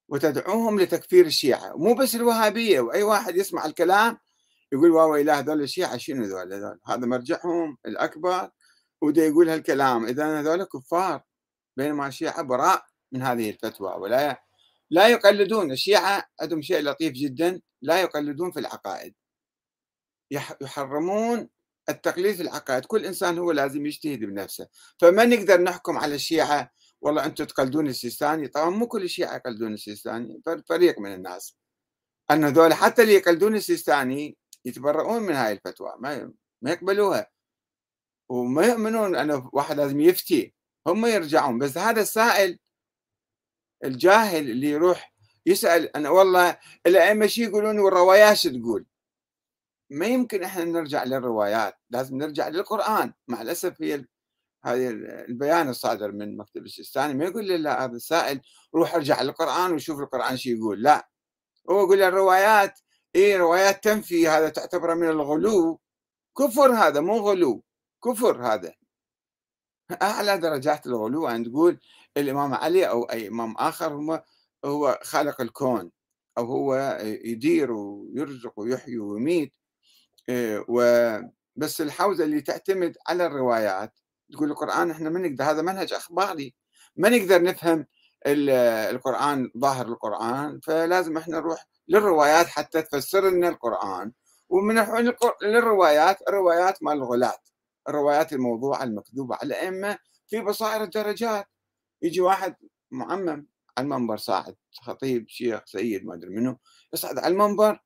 وتدعوهم 0.09 0.81
لتكفير 0.81 1.27
الشيعة. 1.27 1.77
مو 1.77 1.95
بس 1.95 2.15
الوهابية 2.15 2.81
وأي 2.81 3.03
واحد 3.03 3.37
يسمع 3.37 3.67
الكلام 3.67 4.19
يقول 4.73 4.91
واو 4.91 5.17
إله 5.17 5.39
هذول 5.39 5.63
الشيعة 5.63 5.97
شنو 5.97 6.25
ذول 6.25 6.79
هذا 6.87 7.07
مرجعهم 7.07 7.79
الأكبر 7.87 8.51
وده 9.03 9.23
يقول 9.23 9.49
هالكلام. 9.49 10.07
إذا 10.07 10.41
هذول 10.41 10.65
كفار 10.65 11.23
بينما 11.77 12.07
الشيعة 12.07 12.43
براء 12.43 12.85
من 13.13 13.23
هذه 13.23 13.51
الفتوى 13.51 13.95
ولا 13.95 14.43
لا 14.91 15.09
يقلدون. 15.09 15.73
الشيعة 15.73 16.25
عندهم 16.41 16.63
شيء 16.63 16.81
لطيف 16.83 17.13
جدا 17.13 17.61
لا 17.83 18.01
يقلدون 18.01 18.51
في 18.53 18.61
العقائد. 18.61 19.15
يحرمون 20.61 21.49
التقليد 21.91 22.35
في 22.37 22.43
العقائد. 22.43 22.85
كل 22.85 23.07
إنسان 23.07 23.39
هو 23.39 23.53
لازم 23.53 23.87
يجتهد 23.87 24.19
بنفسه. 24.21 24.69
فما 25.01 25.25
نقدر 25.25 25.61
نحكم 25.61 25.99
على 25.99 26.15
الشيعة 26.15 26.71
والله 27.01 27.25
أنتم 27.25 27.45
تقلدون 27.45 27.87
السيستاني. 27.89 28.49
طبعا 28.49 28.71
مو 28.71 28.87
كل 28.87 29.03
الشيعة 29.03 29.37
يقلدون 29.37 29.75
السيستاني 29.75 30.43
فريق 30.69 30.99
من 30.99 31.15
الناس. 31.15 31.57
أن 32.31 32.45
هذول 32.45 32.75
حتى 32.75 33.03
اللي 33.03 33.15
يقلدون 33.15 33.55
السيستاني 33.57 34.37
يتبرؤون 34.65 35.23
من 35.23 35.35
هاي 35.35 35.53
الفتوى 35.53 35.95
ما 35.99 36.33
ما 36.63 36.71
يقبلوها. 36.71 37.27
وما 38.29 38.67
يؤمنون 38.67 39.17
أن 39.17 39.49
واحد 39.53 39.77
لازم 39.77 40.01
يفتي. 40.01 40.55
هم 40.87 41.07
يرجعون. 41.07 41.59
بس 41.59 41.79
هذا 41.79 42.01
السائل 42.01 42.59
الجاهل 43.85 44.51
اللي 44.51 44.71
يروح 44.71 45.15
يسأل 45.47 45.97
أنا 45.97 46.11
والله 46.11 46.59
الأئمة 46.87 47.27
شي 47.27 47.43
يقولون 47.43 47.79
والروايات 47.79 48.37
شو 48.37 48.51
تقول؟ 48.51 48.87
ما 49.91 50.07
يمكن 50.07 50.43
إحنا 50.43 50.65
نرجع 50.65 51.05
للروايات 51.05 51.75
لازم 51.91 52.17
نرجع 52.17 52.49
للقرآن. 52.49 53.13
مع 53.29 53.43
الأسف 53.43 53.83
هي 53.83 54.07
هذه 54.65 54.89
البيان 55.29 55.69
الصادر 55.69 56.13
من 56.13 56.37
مكتب 56.37 56.65
السيستاني 56.65 57.15
ما 57.15 57.25
يقول 57.25 57.49
لا 57.49 57.85
هذا 57.85 57.93
السائل 57.93 58.41
روح 58.75 58.95
ارجع 58.95 59.23
للقرآن 59.23 59.73
وشوف 59.73 60.01
القرآن 60.01 60.37
شو 60.37 60.51
يقول. 60.51 60.83
لا 60.83 61.09
هو 61.71 61.81
يقول 61.85 62.03
الروايات 62.03 62.81
إيه 63.15 63.37
روايات 63.37 63.85
تنفي 63.85 64.29
هذا 64.29 64.49
تعتبره 64.49 64.95
من 64.95 65.09
الغلو. 65.09 65.81
كفر 66.39 66.73
هذا 66.73 67.01
مو 67.01 67.19
غلو 67.19 67.65
كفر 68.05 68.47
هذا. 68.47 68.75
أعلى 70.03 70.39
درجات 70.39 70.87
الغلو 70.87 71.29
ان 71.29 71.45
تقول 71.45 71.79
الإمام 72.17 72.55
علي 72.55 72.89
أو 72.89 73.03
أي 73.05 73.29
إمام 73.29 73.55
آخر 73.57 73.93
هو 73.93 74.25
هو 74.65 74.99
خالق 75.03 75.41
الكون 75.41 75.91
أو 76.39 76.45
هو 76.45 76.99
يدير 77.03 77.73
ويرزق 77.73 78.53
ويحيي 78.61 78.99
ويميت. 78.99 79.53
وبس 80.69 81.81
الحوزة 81.81 82.25
اللي 82.25 82.41
تعتمد 82.41 82.97
على 83.09 83.27
الروايات 83.27 83.99
تقول 84.33 84.51
القرآن 84.51 84.91
إحنا 84.91 85.11
ما 85.11 85.21
نقدر 85.21 85.45
هذا 85.45 85.63
منهج 85.63 85.93
أخباري. 85.93 86.55
ما 86.97 87.09
نقدر 87.09 87.43
نفهم 87.43 87.87
القرآن 88.27 89.51
ظاهر 89.59 89.87
القرآن 89.87 90.61
فلازم 90.61 91.17
إحنا 91.17 91.39
نروح 91.39 91.67
للروايات 91.89 92.47
حتى 92.47 92.83
تفسر 92.83 93.31
لنا 93.31 93.49
القرآن. 93.49 94.13
ومن 94.49 94.75
للروايات 95.43 96.23
الروايات 96.29 96.83
مال 96.83 96.93
الغلاة. 96.93 97.39
الروايات 97.89 98.33
الموضوعه 98.33 98.83
المكذوبه 98.83 99.35
على 99.37 99.47
الأئمة 99.47 99.99
في 100.27 100.41
بصائر 100.41 100.83
الدرجات. 100.83 101.47
يجي 102.03 102.21
واحد 102.21 102.57
معمم 102.91 103.47
على 103.79 103.85
المنبر 103.85 104.17
صاعد 104.17 104.57
خطيب 104.83 105.29
شيخ 105.29 105.61
سيد 105.67 106.07
ما 106.07 106.15
أدري 106.15 106.31
منه 106.31 106.57
يصعد 106.93 107.19
على 107.19 107.33
المنبر 107.33 107.81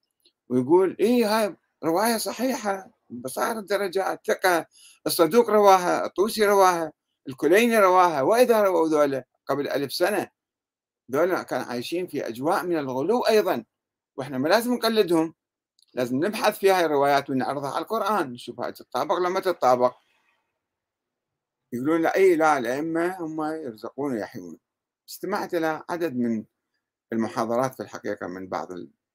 ويقول 0.48 0.96
إيه 1.00 1.26
هاي 1.38 1.56
رواية 1.84 2.16
صحيحة 2.16 2.90
بصائر 3.10 3.58
الدرجات 3.58 4.26
ثقه 4.26 4.66
الصدوق 5.06 5.50
رواها 5.50 6.06
الطوسي 6.06 6.46
رواها 6.46 6.92
الكليني 7.28 7.78
رواها 7.78 8.22
وإذا 8.22 8.62
رووا 8.62 8.88
ذولا 8.88 9.24
قبل 9.46 9.68
ألف 9.68 9.92
سنة. 9.92 10.30
ذولا 11.12 11.42
كانوا 11.42 11.66
عايشين 11.66 12.06
في 12.06 12.28
أجواء 12.28 12.64
من 12.64 12.78
الغلو 12.78 13.20
أيضا. 13.20 13.64
وإحنا 14.16 14.38
ما 14.38 14.48
لازم 14.48 14.74
نقلدهم. 14.74 15.34
لازم 15.94 16.24
نبحث 16.24 16.58
في 16.58 16.70
هاي 16.70 16.84
الروايات 16.84 17.30
ونعرضها 17.30 17.70
على 17.70 17.82
القرآن 17.82 18.32
نشوف 18.32 18.60
هاي 18.60 18.72
تتطابق 18.72 19.14
لما 19.14 19.40
تتطابق. 19.40 19.94
يقولون 21.72 22.02
لا 22.02 22.16
إي 22.16 22.36
لا 22.36 22.58
الأئمة 22.58 23.16
هم 23.20 23.42
يرزقون 23.42 24.12
ويحيون. 24.12 24.58
استمعت 25.08 25.54
إلى 25.54 25.84
عدد 25.90 26.16
من 26.16 26.44
المحاضرات 27.12 27.74
في 27.74 27.82
الحقيقة 27.82 28.26
من 28.26 28.48
بعض 28.48 28.68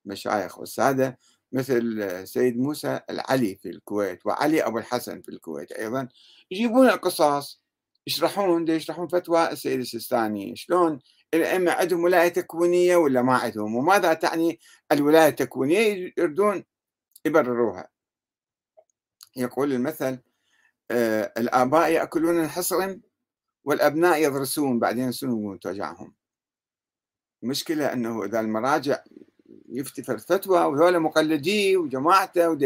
المشايخ 0.06 0.60
والسادة. 0.60 1.20
مثل 1.52 2.28
سيد 2.28 2.58
موسى 2.58 3.00
العلي 3.10 3.56
في 3.56 3.70
الكويت 3.70 4.26
وعلي 4.26 4.66
أبو 4.66 4.78
الحسن 4.78 5.22
في 5.22 5.30
الكويت 5.30 5.72
أيضا 5.72 6.08
يجيبون 6.52 6.90
القصص 6.90 7.62
يشرحون 8.08 8.68
يشرحون 8.68 9.08
فتوى 9.08 9.52
السيد 9.52 9.80
السيستاني 9.80 10.56
شلون 10.56 11.00
الأئمة 11.34 11.72
عندهم 11.72 12.04
ولاية 12.04 12.28
تكوينية 12.28 12.96
ولا 12.96 13.22
ما 13.22 13.38
عندهم؟ 13.38 13.76
وماذا 13.76 14.14
تعني 14.14 14.60
الولاية 14.92 15.28
التكوينية 15.28 16.14
يريدون 16.18 16.64
يبرروها؟ 17.26 17.88
يقول 19.36 19.74
المثل 19.74 20.20
آه 20.92 21.34
الآباء 21.38 21.92
يأكلون 21.92 22.44
الحصرم 22.44 23.02
والأبناء 23.64 24.24
يدرسون 24.24 24.80
بعدين 24.80 25.10
يسنون 25.10 25.60
توجعهم 25.60 26.14
المشكلة 27.44 27.94
إنه 27.94 28.26
إذا 28.26 28.40
المراجع 28.40 29.04
يفتي 29.72 30.04
فتوى 30.04 30.66
وذولا 30.66 31.00
مقلديه 31.00 31.78
وجماعته 31.78 32.58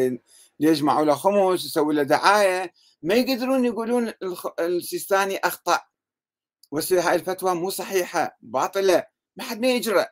يجمعوا 0.59 1.05
له 1.05 1.13
خمس 1.13 1.65
يسوي 1.65 1.93
له 1.93 2.03
دعاية. 2.03 2.73
ما 3.01 3.13
يقدرون 3.13 3.65
يقولون 3.65 4.13
السيستاني 4.59 5.37
أخطأ. 5.37 5.79
هاي 6.91 7.15
الفتوى 7.15 7.55
مو 7.55 7.69
صحيحة 7.69 8.37
باطلة. 8.41 9.03
ما 9.35 9.43
حد 9.43 9.61
ما 9.61 9.67
يجرأ. 9.67 10.07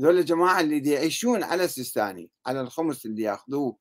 ذول 0.00 0.18
الجماعة 0.18 0.60
اللي 0.60 0.90
يعيشون 0.90 1.42
على 1.42 1.64
السيستاني 1.64 2.30
على 2.46 2.60
الخمس 2.60 3.06
اللي 3.06 3.22
ياخذوه 3.22 3.76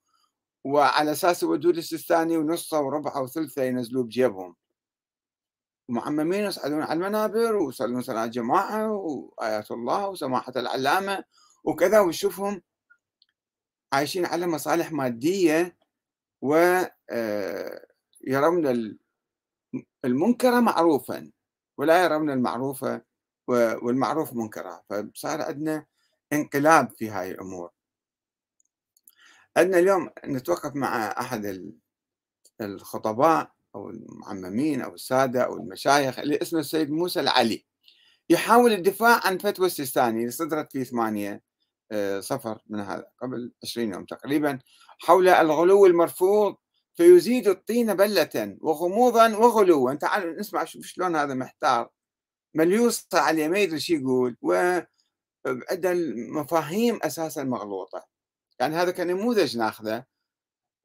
وعلى 0.63 1.11
أساس 1.11 1.43
يودوا 1.43 1.71
السيستاني 1.71 2.37
ونصه 2.37 2.81
وربعه 2.81 3.21
وثلثه 3.21 3.63
ينزلوه 3.63 4.03
بجيبهم. 4.03 4.55
ومعممين 5.89 6.43
يصعدون 6.43 6.81
على 6.81 6.93
المنابر 6.93 7.55
ويصلون 7.55 8.01
صلاه 8.01 8.25
جماعة 8.25 8.91
وآيات 8.91 9.71
الله 9.71 10.09
وسماحة 10.09 10.53
العلامة. 10.55 11.23
وكذا 11.63 11.99
ويشوفهم 11.99 12.61
عايشين 13.93 14.25
على 14.25 14.47
مصالح 14.47 14.91
مادية 14.91 15.77
ويرون 16.41 16.87
آه، 18.67 18.95
المنكر 20.05 20.61
معروفا 20.61 21.31
ولا 21.77 22.03
يرون 22.03 22.29
المعروف 22.29 22.85
والمعروف 23.47 24.33
منكرا 24.33 24.83
فصار 24.89 25.41
عندنا 25.41 25.85
انقلاب 26.33 26.91
في 26.97 27.09
هاي 27.09 27.31
الأمور. 27.31 27.69
عندنا 29.57 29.79
اليوم 29.79 30.09
نتوقف 30.25 30.75
مع 30.75 31.07
أحد 31.07 31.73
الخطباء 32.61 33.51
أو 33.75 33.89
المعممين 33.89 34.81
أو 34.81 34.93
السادة 34.93 35.41
أو 35.41 35.57
المشايخ 35.57 36.19
اللي 36.19 36.39
اسمه 36.41 36.59
السيد 36.59 36.91
موسى 36.91 37.19
العلي. 37.19 37.65
يحاول 38.29 38.73
الدفاع 38.73 39.27
عن 39.27 39.37
فتوى 39.37 39.65
السيستاني 39.65 40.19
اللي 40.19 40.31
صدرت 40.31 40.71
في 40.71 40.85
ثمانية 40.85 41.48
صفر 42.19 42.61
من 42.67 42.79
هذا 42.79 43.05
قبل 43.21 43.51
20 43.63 43.93
يوم 43.93 44.05
تقريبا 44.05 44.59
حول 44.99 45.27
الغلو 45.29 45.85
المرفوض 45.85 46.55
فيزيد 46.99 47.47
الطين 47.47 47.93
بلة 47.93 48.57
وغموضا 48.61 49.37
وغلوا 49.37 49.93
تعالوا 49.93 50.39
نسمع 50.39 50.63
شوف 50.63 50.85
شلون 50.85 51.15
هذا 51.15 51.33
محتار. 51.33 51.89
مليوس 52.55 53.07
عليه 53.13 53.47
ما 53.47 53.59
يدري 53.59 53.79
شو 53.79 53.93
يقول؟ 53.93 54.37
وعنده 54.41 55.91
المفاهيم 55.91 56.99
أساسا 57.03 57.43
مغلوطة. 57.43 58.05
يعني 58.59 58.75
هذا 58.75 58.91
كنموذج 58.91 59.57
ناخذه. 59.57 60.05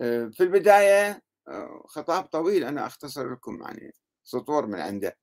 آه، 0.01 0.31
في 0.33 0.43
البداية 0.43 1.23
آه، 1.49 1.85
خطاب 1.89 2.25
طويل 2.25 2.65
أنا 2.65 2.87
أختصر 2.87 3.33
لكم 3.33 3.63
يعني 3.63 3.95
سطور 4.25 4.67
من 4.67 4.81
عنده. 4.81 5.17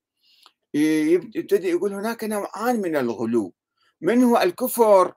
يبتدي 0.73 1.69
يقول 1.69 1.93
هناك 1.93 2.23
نوعان 2.23 2.81
من 2.81 2.95
الغلو. 2.95 3.53
منه 4.01 4.43
الكفر 4.43 5.13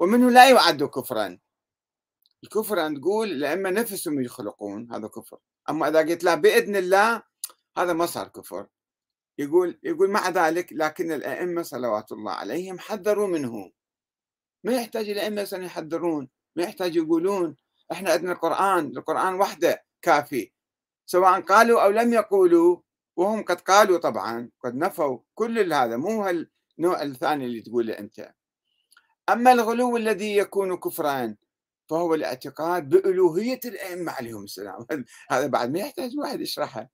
ومنه 0.00 0.30
لا 0.30 0.50
يعد 0.50 0.82
كفرا. 0.82 1.38
الكفر 2.44 2.86
أن 2.86 3.00
تقول 3.00 3.32
الأئمة 3.32 3.70
نفسهم 3.70 4.22
يخلقون 4.22 4.92
هذا 4.92 5.08
كفر. 5.08 5.38
أما 5.70 5.88
إذا 5.88 5.98
قلت 5.98 6.24
لا 6.24 6.34
بإذن 6.34 6.76
الله 6.76 7.22
هذا 7.78 7.92
ما 7.92 8.06
صار 8.06 8.28
كفر. 8.28 8.66
يقول 9.38 9.78
يقول 9.82 10.10
مع 10.10 10.28
ذلك 10.28 10.72
لكن 10.72 11.12
الأئمة 11.12 11.62
صلوات 11.62 12.12
الله 12.12 12.32
عليهم 12.32 12.78
حذروا 12.78 13.26
منه. 13.26 13.72
ما 14.64 14.72
يحتاج 14.72 15.08
الأئمة 15.08 15.48
يحذرون 15.52 16.28
ما 16.56 16.62
يحتاج 16.62 16.96
يقولون. 16.96 17.56
إحنا 17.92 18.10
عندنا 18.10 18.32
القرآن 18.32 18.86
القرآن 18.96 19.34
وحده 19.34 19.84
كافي. 20.02 20.52
سواء 21.06 21.40
قالوا 21.40 21.84
أو 21.84 21.90
لم 21.90 22.12
يقولوا 22.12 22.80
وهم 23.16 23.44
قد 23.44 23.60
قالوا 23.60 23.98
طبعا 23.98 24.50
قد 24.64 24.74
نفوا. 24.74 25.18
كل 25.34 25.72
هذا 25.72 25.96
مو 25.96 26.24
هالنوع 26.24 27.02
الثاني 27.02 27.44
اللي 27.44 27.60
تقوله 27.60 27.98
أنت. 27.98 28.34
أما 29.32 29.52
الغلو 29.52 29.96
الذي 29.96 30.36
يكون 30.36 30.76
كفرا 30.76 31.36
فهو 31.90 32.14
الاعتقاد 32.14 32.88
بألوهية 32.88 33.60
الأئمة 33.64 34.12
عليهم 34.12 34.44
السلام. 34.44 34.86
هذا 35.30 35.46
بعد 35.46 35.70
ما 35.70 35.78
يحتاج 35.78 36.18
واحد 36.18 36.40
يشرحه. 36.40 36.90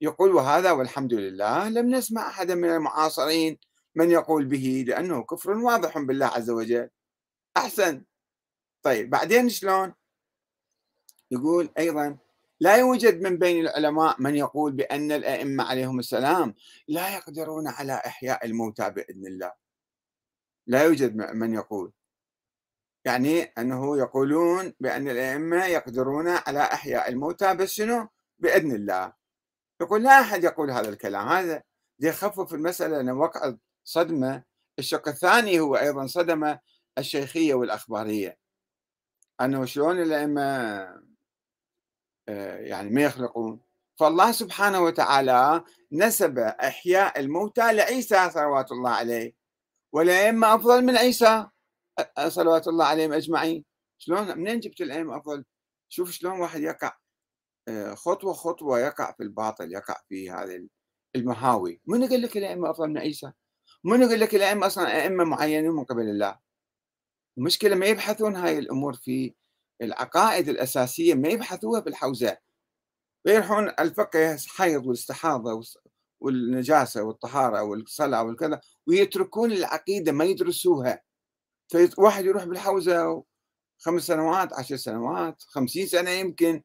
يقول 0.00 0.34
وهذا 0.34 0.70
والحمد 0.70 1.14
لله 1.14 1.68
لم 1.68 1.94
نسمع 1.94 2.28
أحدا 2.28 2.54
من 2.54 2.70
المعاصرين 2.70 3.58
من 3.94 4.10
يقول 4.10 4.44
به 4.44 4.84
لأنه 4.88 5.22
كفر 5.24 5.50
واضح 5.50 5.98
بالله 5.98 6.26
عز 6.26 6.50
وجل. 6.50 6.90
أحسن. 7.56 8.04
طيب 8.82 9.10
بعدين 9.10 9.48
شلون؟ 9.48 9.94
يقول 11.30 11.70
أيضا 11.78 12.16
لا 12.60 12.76
يوجد 12.76 13.20
من 13.20 13.38
بين 13.38 13.66
العلماء 13.66 14.22
من 14.22 14.36
يقول 14.36 14.72
بأن 14.72 15.12
الأئمة 15.12 15.64
عليهم 15.64 15.98
السلام 15.98 16.54
لا 16.88 17.16
يقدرون 17.16 17.68
على 17.68 17.92
إحياء 17.92 18.46
الموتى 18.46 18.90
بإذن 18.90 19.26
الله. 19.26 19.63
لا 20.66 20.84
يوجد 20.84 21.16
من 21.16 21.54
يقول. 21.54 21.92
يعني 23.04 23.42
أنه 23.42 23.98
يقولون 23.98 24.72
بأن 24.80 25.08
الأئمة 25.08 25.64
يقدرون 25.64 26.28
على 26.28 26.62
إحياء 26.62 27.08
الموتى 27.08 27.54
بس 27.54 27.70
شنو 27.70 28.08
بإذن 28.38 28.72
الله. 28.72 29.12
يقول 29.80 30.02
لا 30.02 30.20
أحد 30.20 30.44
يقول 30.44 30.70
هذا 30.70 30.88
الكلام. 30.88 31.28
هذا 31.28 31.62
ليخفف 31.98 32.54
المسألة 32.54 33.00
أن 33.00 33.10
وقع 33.10 33.54
صدمة. 33.84 34.44
الشق 34.78 35.08
الثاني 35.08 35.60
هو 35.60 35.76
أيضا 35.76 36.06
صدمة 36.06 36.60
الشيخية 36.98 37.54
والأخبارية. 37.54 38.38
أنه 39.40 39.64
شلون 39.64 40.02
الأئمة 40.02 40.42
آه، 42.28 42.58
يعني 42.58 42.90
ما 42.90 43.02
يخلقون. 43.02 43.60
فالله 44.00 44.32
سبحانه 44.32 44.80
وتعالى 44.80 45.64
نسب 45.92 46.38
إحياء 46.38 47.20
الموتى 47.20 47.72
لعيسى 47.72 48.30
صلوات 48.30 48.72
الله 48.72 48.90
عليه. 48.90 49.43
والأئمة 49.94 50.54
أفضل 50.54 50.84
من 50.84 50.96
عيسى؟ 50.96 51.46
صلوات 52.28 52.68
الله 52.68 52.84
عليهم 52.84 53.12
أجمعين. 53.12 53.64
شلون؟ 53.98 54.38
منين 54.38 54.60
جبت 54.60 54.80
الأئمة 54.80 55.16
أفضل؟ 55.16 55.44
شوف 55.88 56.10
شلون 56.10 56.40
واحد 56.40 56.60
يقع 56.60 56.96
آه، 57.68 57.94
خطوة 57.94 58.32
خطوة 58.32 58.80
يقع 58.80 59.12
في 59.12 59.22
الباطل 59.22 59.72
يقع 59.72 59.96
في 60.08 60.30
هذه 60.30 60.68
المهاوي. 61.16 61.80
من 61.86 62.08
قال 62.08 62.22
لك 62.22 62.36
الأئمة 62.36 62.70
أفضل 62.70 62.88
من 62.88 62.98
عيسى؟ 62.98 63.32
من 63.84 64.02
يقول 64.02 64.20
لك 64.20 64.34
الأئمة 64.34 64.66
أصلا 64.66 65.02
أئمة 65.02 65.24
معينين 65.24 65.70
من 65.70 65.84
قبل 65.84 66.02
الله؟ 66.02 66.38
المشكلة 67.38 67.74
ما 67.74 67.86
يبحثون 67.86 68.36
هاي 68.36 68.58
الأمور 68.58 68.94
في 68.94 69.34
العقائد 69.82 70.48
الأساسية 70.48 71.14
ما 71.14 71.28
يبحثوها 71.28 71.80
بالحوزة. 71.80 72.38
ويروحون 73.26 73.68
الفقه 73.68 74.36
حيض 74.48 74.86
والاستحاضة 74.86 75.54
والنجاسة 76.20 77.02
والطهارة 77.02 77.62
والصلاة 77.62 78.22
والكذا 78.22 78.60
ويتركون 78.86 79.52
العقيدة 79.52 80.12
ما 80.12 80.24
يدرسوها. 80.24 81.02
فواحد 81.68 82.24
يروح 82.24 82.44
بالحوزة 82.44 83.24
خمس 83.78 84.02
سنوات 84.02 84.52
عشر 84.52 84.76
سنوات 84.76 85.42
خمسين 85.42 85.86
سنة 85.86 86.10
يمكن. 86.10 86.62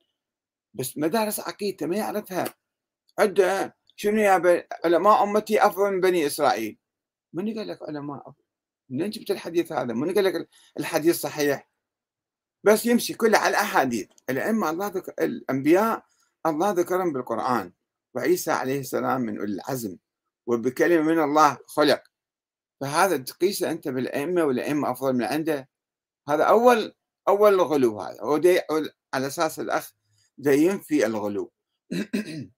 بس 0.74 0.98
مدارس 0.98 1.39
عقيدته 1.39 1.86
ما 1.86 1.98
يعرفها. 1.98 2.53
عنده 3.20 3.75
شنو 3.96 4.20
يا 4.22 4.65
علماء 4.86 5.24
أمتي 5.24 5.65
أفضل 5.65 5.91
من 5.91 6.01
بني 6.01 6.25
إسرائيل. 6.27 6.77
من 7.34 7.58
قال 7.58 7.68
لك 7.68 7.79
علماء؟ 7.84 8.29
أفضل 8.29 8.44
منين 8.89 9.10
جبت 9.10 9.32
الحديث 9.32 9.72
هذا؟ 9.72 9.94
من 9.94 10.13
قال 10.13 10.24
لك 10.24 10.50
الحديث 10.79 11.20
صحيح؟ 11.20 11.70
بس 12.63 12.86
يمشي 12.86 13.13
كله 13.13 13.38
على 13.38 13.50
الأحاديث. 13.50 14.10
الأئمة 14.29 14.70
الله 14.70 14.88
ذكر 14.88 15.13
الأنبياء 15.20 16.06
الله 16.46 16.72
ذكرهم 16.72 17.13
بالقرآن. 17.13 17.74
وعيسى 18.19 18.51
عليه 18.51 18.79
السلام 18.79 19.21
من 19.21 19.39
أولي 19.39 19.53
العزم 19.53 19.97
وبكلمة 20.47 21.01
من 21.03 21.19
الله 21.23 21.57
خلق. 21.65 22.03
فهذا 22.81 23.17
تقيسه 23.17 23.71
أنت 23.71 23.88
بالأئمة 23.88 24.43
والأئمة 24.43 24.91
أفضل 24.91 25.13
من 25.13 25.23
عنده. 25.23 25.69
هذا 26.29 26.43
أول 26.43 26.93
أول 27.27 27.61
غلو 27.61 28.01
هذا. 28.01 28.21
هو 28.21 28.41
على 29.13 29.27
أساس 29.27 29.59
الأخ 29.59 29.93
دا 30.38 30.53
ينفي 30.53 31.05
الغلو. 31.05 31.51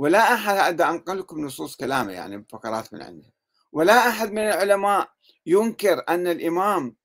ولا 0.00 0.34
أحد 0.34 0.80
أنقل 0.80 1.18
لكم 1.18 1.40
نصوص 1.40 1.76
كلامه 1.76 2.12
يعني 2.12 2.46
فقرات 2.52 2.94
من 2.94 3.02
عنده. 3.02 3.32
ولا 3.72 4.08
أحد 4.08 4.32
من 4.32 4.38
العلماء 4.38 5.10
ينكر 5.46 6.04
أن 6.08 6.26
الإمام 6.26 6.96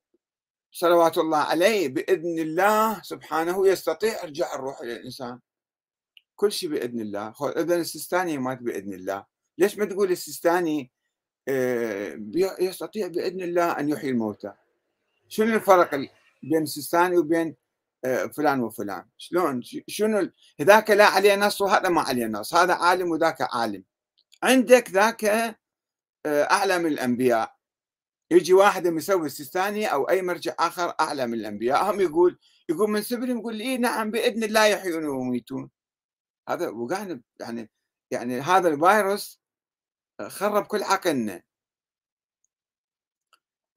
صلوات 0.71 1.17
الله 1.17 1.38
عليه 1.38 1.89
بإذن 1.89 2.39
الله 2.39 3.01
سبحانه 3.01 3.67
يستطيع 3.67 4.24
إرجاع 4.24 4.55
الروح 4.55 4.81
إلى 4.81 4.93
الإنسان. 4.93 5.39
كل 6.41 6.51
شيء 6.51 6.69
بإذن 6.69 7.00
الله. 7.00 7.33
إذا 7.57 7.75
السيستاني 7.75 8.38
مات 8.38 8.60
بإذن 8.62 8.93
الله. 8.93 9.25
ليش 9.57 9.77
ما 9.77 9.86
تقول 9.86 10.12
السيستاني 10.12 10.91
آه، 11.48 12.19
يستطيع 12.60 13.07
بإذن 13.07 13.41
الله 13.41 13.79
أن 13.79 13.89
يحيي 13.89 14.10
الموتى؟ 14.10 14.53
شنو 15.27 15.55
الفرق 15.55 15.95
بين 16.43 16.63
السيستاني 16.63 17.17
وبين 17.17 17.55
آه، 18.05 18.25
فلان 18.25 18.60
وفلان؟ 18.60 19.05
شلون؟ 19.17 19.62
شنو 19.88 20.29
ذاك 20.61 20.89
لا 20.92 21.05
عليه 21.05 21.35
نص 21.35 21.61
وهذا 21.61 21.89
ما 21.89 22.01
عليه 22.01 22.25
نص. 22.25 22.55
هذا 22.55 22.74
عالم 22.74 23.11
وذاك 23.11 23.55
عالم. 23.55 23.83
عندك 24.44 24.89
ذاك 24.89 25.25
آه، 25.25 25.55
أعلى 26.25 26.79
من 26.79 26.85
الأنبياء. 26.85 27.55
يجي 28.31 28.53
واحد 28.53 28.87
مسوي 28.87 29.25
السيستاني 29.25 29.85
أو 29.94 30.09
أي 30.09 30.22
مرجع 30.22 30.53
آخر 30.59 30.94
أعلى 31.00 31.27
من 31.27 31.33
الأنبياء. 31.33 31.92
هم 31.92 32.00
يقول 32.00 32.39
يقول 32.70 32.89
من 32.89 33.01
سبلهم 33.01 33.37
يقول 33.39 33.55
لي 33.55 33.77
نعم 33.77 34.11
بإذن 34.11 34.44
الله 34.44 34.66
يحيون 34.66 35.05
ويميتون. 35.05 35.70
هذا 36.50 36.70
وقعنا 36.70 37.22
يعني 37.40 37.70
يعني 38.12 38.40
هذا 38.42 38.70
الفيروس 38.70 39.42
خرب 40.27 40.66
كل 40.66 40.84
عقلنا. 40.84 41.44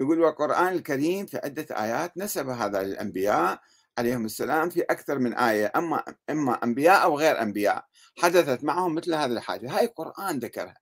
يقول 0.00 0.20
والقرآن 0.20 0.68
الكريم 0.68 1.27
في 1.27 1.37
عدة 1.44 1.66
آيات 1.70 2.18
نسب 2.18 2.48
هذا 2.48 2.83
للأنبياء 2.83 3.61
عليهم 3.98 4.24
السلام 4.24 4.70
في 4.70 4.83
أكثر 4.83 5.18
من 5.18 5.35
آية 5.35 5.72
أما 5.77 6.05
إما 6.31 6.64
أنبياء 6.64 7.03
أو 7.03 7.18
غير 7.18 7.42
أنبياء 7.42 7.87
حدثت 8.18 8.64
معهم 8.64 8.94
مثل 8.94 9.14
هذه 9.14 9.33
الحادثة 9.33 9.79
هاي 9.79 9.85
القرآن 9.85 10.38
ذكرها. 10.38 10.77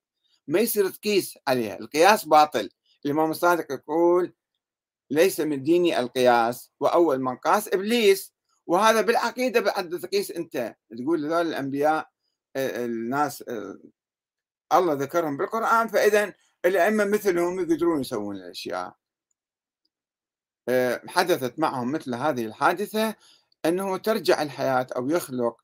ما 0.47 0.59
يصير 0.59 0.89
تقيس 0.89 1.37
عليها. 1.47 1.79
القياس 1.79 2.25
باطل. 2.25 2.69
الإمام 3.05 3.31
الصادق 3.31 3.71
يقول 3.71 4.33
ليس 5.09 5.39
من 5.39 5.63
ديني 5.63 5.99
القياس 5.99 6.71
وأول 6.79 7.21
من 7.21 7.35
قاس 7.37 7.67
إبليس. 7.67 8.32
وهذا 8.67 9.01
بالعقيدة 9.01 9.59
بعد 9.59 9.99
تقيس 9.99 10.31
أنت. 10.31 10.75
تقول 10.97 11.25
هذول 11.25 11.47
الأنبياء 11.47 12.09
الناس 12.57 13.43
الله 14.73 14.93
ذكرهم 14.93 15.37
بالقرآن 15.37 15.87
فإذا 15.87 16.33
الأئمة 16.65 17.05
مثلهم 17.05 17.59
يقدرون 17.59 18.01
يسوون 18.01 18.35
الأشياء. 18.35 18.95
حدثت 21.07 21.59
معهم 21.59 21.91
مثل 21.91 22.15
هذه 22.15 22.45
الحادثة 22.45 23.15
أنه 23.65 23.97
ترجع 23.97 24.41
الحياة 24.41 24.87
أو 24.95 25.09
يخلق 25.09 25.61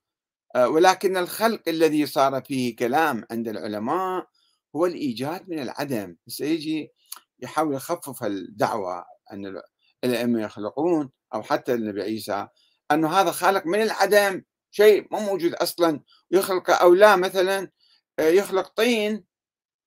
ولكن 0.56 1.18
الخلق 1.18 1.62
الذي 1.68 2.06
صار 2.06 2.42
فيه 2.42 2.76
كلام 2.76 3.26
عند 3.32 3.48
العلماء 3.48 4.28
هو 4.76 4.86
الإيجاد 4.86 5.50
من 5.50 5.60
العدم. 5.60 6.16
سيجي 6.28 6.92
يحاول 7.40 7.76
يخفف 7.76 8.24
الدعوة 8.24 9.06
أن 9.34 9.62
الأئمة 10.04 10.42
يخلقون 10.42 11.12
أو 11.34 11.42
حتى 11.42 11.74
النبي 11.74 12.02
عيسى 12.02 12.48
أنه 12.92 13.10
هذا 13.10 13.32
خالق 13.32 13.66
من 13.66 13.82
العدم 13.82 14.44
شيء 14.72 15.08
مو 15.12 15.20
موجود 15.20 15.54
أصلا. 15.54 16.02
يخلق 16.32 16.70
أو 16.72 16.94
لا 16.94 17.16
مثلا 17.16 17.72
آه، 18.20 18.30
يخلق 18.30 18.68
طين. 18.68 19.26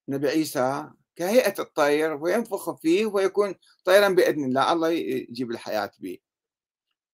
نبي 0.08 0.28
عيسى 0.28 0.90
كهيئة 1.16 1.54
الطير 1.62 2.14
وينفخ 2.14 2.80
فيه 2.80 3.06
ويكون 3.06 3.54
طيرا 3.84 4.08
بإذن 4.08 4.44
الله. 4.44 4.72
الله 4.72 4.90
يجيب 4.90 5.50
الحياة 5.50 5.90
به 5.98 6.18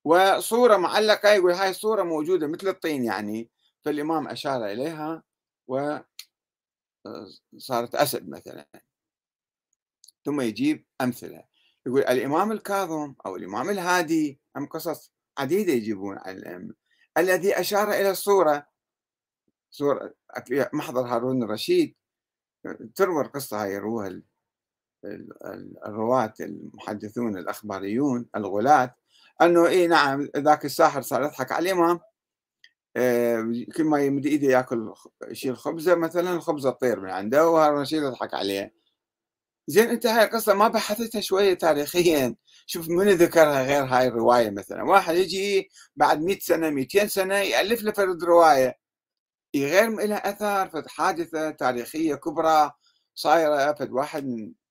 وصورة 0.05 0.77
معلقة 0.77 1.29
يقول 1.29 1.53
هاي 1.53 1.71
الصورة 1.71 2.03
موجودة 2.03 2.47
مثل 2.47 2.69
الطين 2.69 3.05
يعني. 3.05 3.51
فالإمام 3.85 4.29
أشار 4.29 4.67
إليها 4.67 5.23
وصارت 5.67 6.05
آه، 7.95 8.03
أسد 8.03 8.29
مثلا. 8.29 8.69
ثم 10.25 10.41
يجيب 10.41 10.85
أمثلة. 11.01 11.45
يقول 11.87 12.01
الإمام 12.03 12.53
الكاظم 12.53 13.15
أو 13.27 13.37
الإمام 13.37 13.71
الهادي 13.71 14.41
أم 14.57 14.67
قصص 14.67 15.13
عديدة 15.39 15.73
يجيبون 15.73 16.19
عن 16.19 16.37
الأئمة 16.37 16.75
الذي 17.19 17.61
أشار 17.61 17.91
إلى 17.91 18.11
الصورة 18.11 18.67
صورة 19.71 20.15
محضر 20.73 21.01
هارون 21.01 21.43
الرشيد. 21.43 21.95
تروى 22.95 23.25
القصة 23.25 23.63
هاي 23.63 23.73
يروها 23.73 24.23
الرواة 25.87 26.35
المحدثون 26.41 27.39
الأخباريون 27.39 28.27
الغلاة 28.37 28.95
أنه 29.43 29.67
إيه 29.67 29.89
نعم 29.89 30.29
ذاك 30.37 30.65
الساحر 30.65 31.03
صار 31.03 31.23
يضحك 31.23 31.53
الإمام. 31.53 32.01
آه، 32.97 33.53
كل 33.77 33.85
ما 33.85 34.01
يمد 34.01 34.27
إيده 34.27 34.49
يأكل 34.49 34.93
يشيل 35.29 35.57
خبزة 35.57 35.95
مثلا 35.95 36.33
الخبزة 36.33 36.71
تطير 36.71 37.01
من 37.01 37.11
عنده 37.11 37.49
وهارون 37.51 37.77
الرشيد 37.77 38.03
يضحك 38.03 38.35
عليه. 38.35 38.75
زين 39.67 39.89
انت 39.89 40.07
هاي 40.07 40.25
القصة. 40.25 40.55
ما 40.55 40.69
بحثتها 40.69 41.21
شوية 41.21 41.55
تاريخيا. 41.55 42.37
شوف 42.71 42.89
من 42.89 43.09
ذكرها 43.09 43.63
غير 43.63 43.85
هاي 43.85 44.09
الرواية 44.09 44.51
مثلا؟ 44.51 44.83
واحد 44.83 45.15
يجي 45.17 45.69
بعد 45.97 46.23
100 46.23 46.39
سنة 46.39 46.71
200 46.71 47.07
سنة 47.07 47.35
يألف 47.35 47.83
له 47.83 47.93
فرد 47.93 48.25
رواية. 48.25 48.79
غير 49.57 49.91
لها 49.91 50.31
اثر 50.31 50.69
فد 50.69 50.89
حادثة 50.89 51.51
تاريخية 51.51 52.15
كبرى 52.15 52.73
صايرة 53.15 53.73
فد 53.73 53.91
واحد 53.91 54.27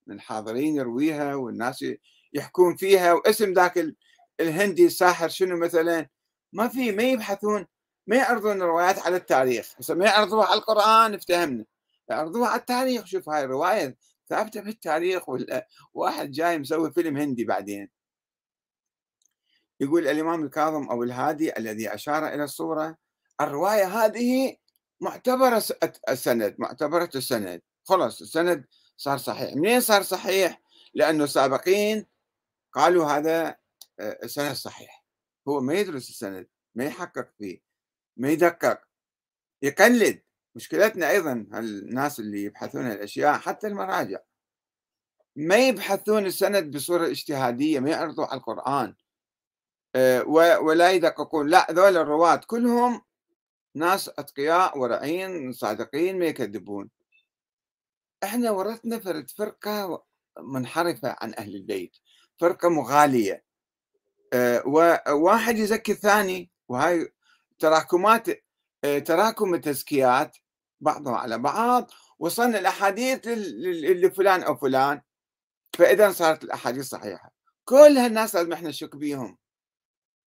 من 0.08 0.16
الحاضرين 0.16 0.76
يرويها 0.76 1.36
والناس 1.36 1.86
يحكون 2.34 2.76
فيها 2.76 3.14
واسم 3.14 3.54
ذاك 3.54 3.96
الهندي 4.40 4.86
الساحر 4.86 5.30
شنو 5.30 5.58
مثلا؟ 5.58 6.08
ما 6.54 6.68
في 6.68 6.92
ما 6.92 7.04
يبحثون 7.04 7.66
ما 8.08 8.16
يعرضون 8.16 8.62
الروايات 8.62 9.00
على 9.00 9.16
التاريخ. 9.18 9.74
بس 9.80 9.92
ما 9.92 10.06
يعرضوها 10.06 10.48
على 10.48 10.60
القرآن 10.60 11.14
افتهمنا. 11.14 11.66
يعرضوها 12.10 12.50
على 12.50 12.60
التاريخ. 12.60 13.06
شوف 13.06 13.30
هاي 13.30 13.44
الرواية 13.44 13.98
ثابته 14.30 14.62
في 14.62 14.70
التاريخ 14.70 15.30
ولا 15.30 15.68
واحد 15.94 16.32
جاي 16.32 16.60
مسوي 16.60 16.92
فيلم 16.92 17.18
هندي 17.18 17.46
بعدين. 17.46 17.90
يقول 19.80 20.08
الإمام 20.08 20.44
الكاظم 20.44 20.90
أو 20.90 21.04
الهادي 21.04 21.58
الذي 21.58 21.94
أشار 21.94 22.28
إلى 22.28 22.44
الصورة 22.44 22.98
الرواية 23.42 23.86
هذه 23.86 24.58
معتبرة 25.02 25.64
السند 26.10 26.56
معتبرة 26.60 27.10
السند. 27.16 27.62
خلص 27.84 28.22
السند 28.22 28.66
صار 28.98 29.18
صحيح. 29.18 29.56
منين 29.56 29.82
صار 29.82 30.04
صحيح؟ 30.04 30.62
لأنه 30.94 31.24
السابقين 31.24 32.06
قالوا 32.74 33.06
هذا 33.06 33.56
السند 34.00 34.54
صحيح. 34.54 35.06
هو 35.48 35.62
ما 35.62 35.74
يدرس 35.74 36.10
السند 36.10 36.48
ما 36.76 36.86
يحقق 36.86 37.30
فيه 37.38 37.62
ما 38.18 38.30
يدقق. 38.30 38.82
يقلد. 39.62 40.22
مشكلتنا 40.58 41.10
أيضا 41.10 41.32
الناس 41.54 42.20
اللي 42.20 42.44
يبحثون 42.44 42.92
الاشياء 42.92 43.38
حتى 43.38 43.68
المراجع. 43.68 44.20
ما 45.36 45.68
يبحثون 45.68 46.26
السند 46.26 46.76
بصورة 46.76 47.08
اجتهادية 47.08 47.80
ما 47.80 47.90
يعرضوا 47.90 48.26
على 48.26 48.38
القرآن. 48.38 48.96
آه، 49.96 50.24
ولا 50.60 50.92
يدققون. 50.92 51.48
لا 51.48 51.68
ذول 51.72 51.98
الرواة 51.98 52.42
كلهم 52.48 53.02
ناس 53.76 54.10
أتقياء 54.10 54.78
ورعين 54.78 55.52
صادقين 55.52 56.20
ما 56.20 56.26
يكذبون. 56.26 56.90
إحنا 58.24 58.52
ورثنا 58.52 59.00
فرد 59.00 59.30
فرقة 59.30 60.04
منحرفة 60.40 61.16
عن 61.22 61.34
أهل 61.38 61.56
البيت 61.56 61.98
فرقة 62.40 62.70
مغالية. 62.70 63.44
آه، 64.34 64.64
وواحد 65.08 65.58
يزكي 65.58 65.92
الثاني 65.92 66.52
وهاي 66.68 67.14
تراكمات 67.60 68.28
آه، 68.84 69.00
تراكم 69.00 69.54
التزكيات 69.54 70.38
بعضها 70.82 71.16
على 71.16 71.38
بعض 71.38 71.92
وصلنا 72.20 72.60
الاحاديث 72.60 73.28
لفلان 73.28 74.44
أو 74.44 74.58
فلان. 74.58 75.02
فإذا 75.78 76.12
صارت 76.12 76.44
الأحاديث 76.44 76.86
صحيحة. 76.86 77.34
كل 77.66 77.98
هالناس 77.98 78.36
لازم 78.36 78.54
إحنا 78.54 78.70
نشك 78.70 78.96
بيهم. 78.96 79.38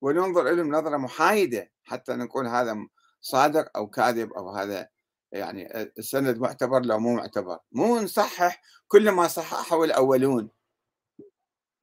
وننظر 0.01 0.43
لهم 0.43 0.75
نظرة 0.75 0.97
محايدة 0.97 1.71
حتى 1.83 2.13
نقول 2.13 2.47
هذا 2.47 2.87
صادق 3.21 3.77
أو 3.77 3.89
كاذب 3.89 4.33
أو 4.33 4.49
هذا 4.49 4.89
يعني 5.31 5.81
السند 5.81 6.37
معتبر 6.37 6.85
لو 6.85 6.99
مو 6.99 7.15
معتبر. 7.15 7.59
مو 7.71 7.99
نصحح 7.99 8.61
كل 8.87 9.11
ما 9.11 9.27
صححه 9.27 9.83
الأولون. 9.83 10.49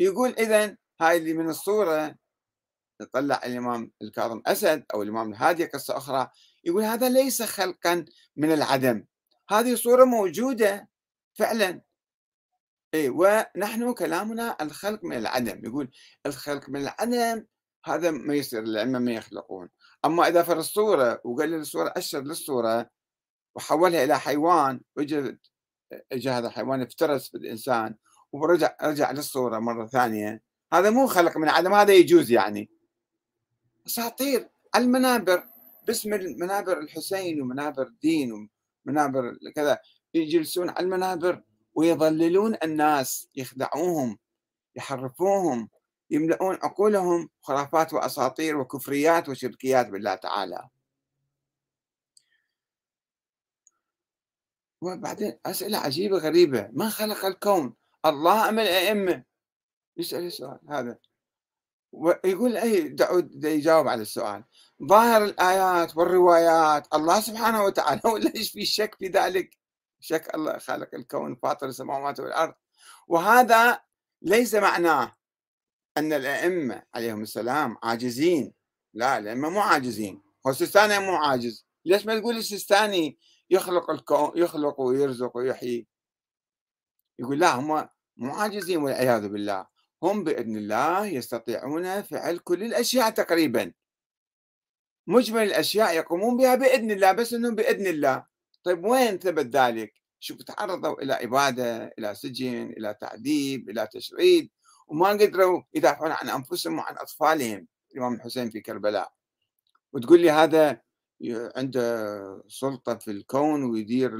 يقول 0.00 0.30
إذا 0.30 0.76
هاي 1.00 1.16
اللي 1.16 1.32
من 1.32 1.48
الصورة 1.48 2.14
طلع 3.12 3.40
الإمام 3.44 3.92
الكاظم 4.02 4.42
أسد 4.46 4.84
أو 4.94 5.02
الإمام 5.02 5.32
الهادي 5.32 5.64
قصة 5.64 5.96
أخرى. 5.96 6.30
يقول 6.66 6.82
هذا 6.82 7.08
ليس 7.08 7.42
خلقا 7.42 8.04
من 8.36 8.52
العدم 8.52 9.04
هذه 9.50 9.74
صورة 9.74 10.04
موجودة 10.04 10.88
فعلا. 11.34 11.80
اي 12.94 13.08
ونحن 13.08 13.92
كلامنا 13.92 14.56
الخلق 14.60 15.04
من 15.04 15.16
العدم 15.16 15.64
يقول 15.64 15.90
الخلق 16.26 16.68
من 16.68 16.80
العدم 16.80 17.46
هذا 17.84 18.10
ما 18.10 18.34
يصير 18.34 18.62
الائمه 18.62 18.98
ما 18.98 19.12
يخلقون. 19.12 19.68
أما 20.04 20.28
إذا 20.28 20.42
فر 20.42 20.58
الصورة 20.58 21.20
وقال 21.24 21.48
لي 21.48 21.56
الصورة 21.56 21.92
أشر 21.96 22.20
للصورة 22.20 22.90
وحولها 23.54 24.04
إلى 24.04 24.18
حيوان 24.18 24.80
وجد 24.96 25.38
اجى 26.12 26.30
هذا 26.30 26.48
الحيوان 26.48 26.82
افترس 26.82 27.28
في 27.28 27.36
الإنسان 27.36 27.94
ورجع 28.32 28.76
رجع 28.82 29.10
للصورة 29.10 29.58
مرة 29.58 29.86
ثانية 29.86 30.42
هذا 30.72 30.90
مو 30.90 31.06
خلق 31.06 31.36
من 31.36 31.48
عدم 31.48 31.74
هذا 31.74 31.92
يجوز 31.92 32.30
يعني. 32.30 32.70
أساطير 33.86 34.48
المنابر. 34.76 35.55
باسم 35.86 36.10
منابر 36.10 36.78
الحسين 36.78 37.42
ومنابر 37.42 37.86
الدين 37.86 38.48
ومنابر 38.86 39.36
كذا 39.54 39.78
يجلسون 40.14 40.70
على 40.70 40.80
المنابر 40.80 41.42
ويضللون 41.74 42.56
الناس 42.62 43.28
يخدعوهم 43.34 44.18
يحرفوهم 44.76 45.68
يملؤون 46.10 46.58
عقولهم 46.62 47.30
خرافات 47.42 47.92
وأساطير 47.92 48.56
وكفريات 48.56 49.28
وشركيات 49.28 49.88
بالله 49.88 50.14
تعالى. 50.14 50.68
وبعدين 54.80 55.38
أسئلة 55.46 55.78
عجيبة 55.78 56.18
غريبة 56.18 56.68
من 56.72 56.90
خلق 56.90 57.24
الكون؟ 57.24 57.74
الله 58.06 58.48
أم 58.48 58.58
الأئمة؟ 58.58 59.24
يسأل 59.96 60.26
السؤال 60.26 60.60
هذا. 60.68 60.98
ويقول 61.96 62.56
اي 62.56 62.88
داود 62.88 63.44
يجاوب 63.44 63.88
على 63.88 64.02
السؤال. 64.02 64.44
ظاهر 64.88 65.24
الآيات 65.24 65.96
والروايات 65.96 66.94
الله 66.94 67.20
سبحانه 67.20 67.64
وتعالى 67.64 68.00
ولا 68.14 68.32
إيش 68.36 68.52
في 68.52 68.64
شك 68.64 68.94
في 68.98 69.06
ذلك؟ 69.08 69.58
شك 70.00 70.34
الله 70.34 70.58
خالق 70.58 70.94
الكون 70.94 71.36
فاطر 71.36 71.66
السماوات 71.66 72.20
والأرض. 72.20 72.54
وهذا 73.08 73.80
ليس 74.22 74.54
معناه 74.54 75.16
أن 75.96 76.12
الأئمة 76.12 76.82
عليهم 76.94 77.22
السلام 77.22 77.76
عاجزين. 77.82 78.54
لا 78.94 79.18
الأئمة 79.18 79.48
مو 79.48 79.60
عاجزين. 79.60 80.22
هو 80.46 80.50
السيستاني 80.50 80.98
مو 80.98 81.16
عاجز. 81.16 81.66
ليش 81.84 82.06
ما 82.06 82.18
تقول 82.18 82.36
السيستاني 82.36 83.18
يخلق 83.50 83.90
الكون 83.90 84.32
يخلق 84.34 84.80
ويرزق 84.80 85.36
ويحيي؟ 85.36 85.86
يقول 87.18 87.38
لا 87.38 87.54
هم 87.54 87.88
مو 88.16 88.32
عاجزين 88.34 88.78
والعياذ 88.78 89.28
بالله. 89.28 89.75
هم 90.06 90.24
بإذن 90.24 90.56
الله 90.56 91.06
يستطيعون 91.06 92.02
فعل 92.02 92.38
كل 92.38 92.62
الأشياء 92.62 93.10
تقريبا. 93.10 93.72
مجمل 95.06 95.42
الأشياء 95.42 95.96
يقومون 95.96 96.36
بها 96.36 96.54
بإذن 96.54 96.90
الله 96.90 97.12
بس 97.12 97.34
إنهم 97.34 97.54
بإذن 97.54 97.86
الله. 97.86 98.26
طيب 98.62 98.84
وين 98.84 99.18
ثبت 99.18 99.56
ذلك؟ 99.56 99.94
شوف 100.20 100.42
تعرضوا 100.42 101.02
إلى 101.02 101.12
إبادة 101.12 101.94
إلى 101.98 102.14
سجن 102.14 102.72
إلى 102.76 102.94
تعذيب 103.00 103.70
إلى 103.70 103.88
تشريد؟ 103.92 104.50
وما 104.86 105.08
قدروا 105.08 105.62
يدافعون 105.74 106.10
عن 106.10 106.28
أنفسهم 106.28 106.78
وعن 106.78 106.98
أطفالهم. 106.98 107.66
الإمام 107.92 108.14
الحسين 108.14 108.50
في 108.50 108.60
كربلاء. 108.60 109.12
وتقول 109.92 110.20
لي 110.20 110.30
هذا 110.30 110.80
عنده 111.56 112.44
سلطة 112.48 112.94
في 112.94 113.10
الكون 113.10 113.64
ويدير 113.64 114.16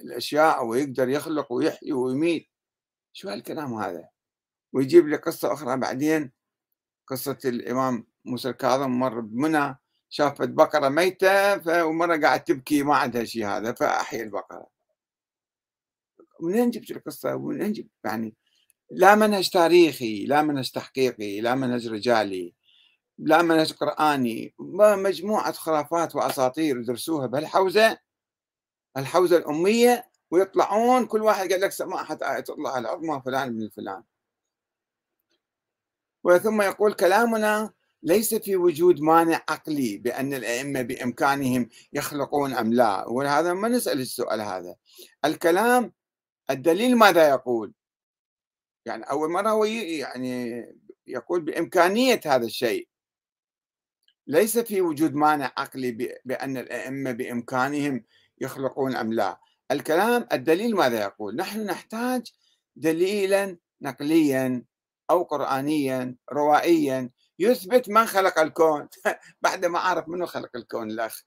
الأشياء 0.00 0.64
ويقدر 0.66 1.08
يخلق 1.08 1.52
ويحيي 1.52 1.92
ويميت. 1.92 2.48
شو 3.12 3.28
هالكلام 3.28 3.74
هذا؟ 3.74 4.13
ويجيب 4.74 5.08
لي 5.08 5.16
قصة 5.16 5.52
أخرى 5.52 5.76
بعدين. 5.76 6.32
قصة 7.06 7.38
الإمام 7.44 8.06
موسى 8.24 8.48
الكاظم 8.48 8.90
مر 8.90 9.20
بمنى 9.20 9.78
شافت 10.08 10.48
بقرة 10.48 10.88
ميتة 10.88 11.86
ومره 11.86 12.16
قاعد 12.16 12.44
تبكي 12.44 12.82
ما 12.82 12.96
عندها 12.96 13.24
شيء 13.24 13.46
هذا 13.46 13.72
فاحيا 13.72 14.22
البقرة. 14.22 14.66
منين 16.40 16.70
جبت 16.70 16.90
القصة؟ 16.90 17.36
ومنين 17.36 17.72
جبت؟ 17.72 17.90
يعني 18.04 18.34
لا 18.90 19.14
منهج 19.14 19.50
تاريخي 19.50 20.26
لا 20.26 20.42
منهج 20.42 20.70
تحقيقي 20.70 21.40
لا 21.40 21.54
منهج 21.54 21.88
رجالي 21.88 22.54
لا 23.18 23.42
منهج 23.42 23.72
قرآني. 23.72 24.54
مجموعة 24.58 25.52
خرافات 25.52 26.16
وأساطير 26.16 26.80
يدرسوها 26.80 27.26
بهالحوزة. 27.26 27.98
الحوزة 28.96 29.36
الأمية 29.36 30.10
ويطلعون 30.30 31.06
كل 31.06 31.22
واحد 31.22 31.52
قال 31.52 31.60
لك 31.60 31.72
سماحة 31.72 32.18
آية 32.22 32.44
الله 32.50 32.78
العظمى 32.78 33.22
فلان 33.24 33.52
من 33.52 33.62
الفلان 33.62 34.02
وثم 36.24 36.62
يقول 36.62 36.92
كلامنا 36.92 37.72
ليس 38.02 38.34
في 38.34 38.56
وجود 38.56 39.00
مانع 39.00 39.42
عقلي 39.48 39.98
بأن 39.98 40.34
الأئمة 40.34 40.82
بإمكانهم 40.82 41.68
يخلقون 41.92 42.54
أم 42.54 42.72
لا. 42.72 43.08
وهذا 43.08 43.52
ما 43.52 43.68
نسأل 43.68 44.00
السؤال 44.00 44.40
هذا. 44.40 44.76
الكلام 45.24 45.92
الدليل 46.50 46.96
ماذا 46.96 47.28
يقول؟ 47.28 47.72
يعني 48.84 49.04
أول 49.04 49.30
مرة 49.30 49.50
هو 49.50 49.64
يعني 49.64 50.64
يقول 51.06 51.40
بإمكانية 51.40 52.20
هذا 52.26 52.46
الشيء. 52.46 52.88
ليس 54.26 54.58
في 54.58 54.80
وجود 54.80 55.14
مانع 55.14 55.52
عقلي 55.56 56.18
بأن 56.24 56.56
الأئمة 56.56 57.12
بإمكانهم 57.12 58.04
يخلقون 58.40 58.96
أم 58.96 59.12
لا. 59.12 59.40
الكلام 59.70 60.26
الدليل 60.32 60.76
ماذا 60.76 61.02
يقول؟ 61.02 61.36
نحن 61.36 61.66
نحتاج 61.66 62.32
دليلا 62.76 63.56
نقليا 63.82 64.64
أو 65.10 65.22
قرآنيا 65.22 66.16
روائيا 66.32 67.10
يثبت 67.38 67.88
من 67.88 68.06
خلق 68.06 68.38
الكون. 68.38 68.88
بعد 69.42 69.66
ما 69.66 69.78
عرف 69.78 70.08
منه 70.08 70.26
خلق 70.26 70.56
الكون 70.56 70.90
الأخ 70.90 71.22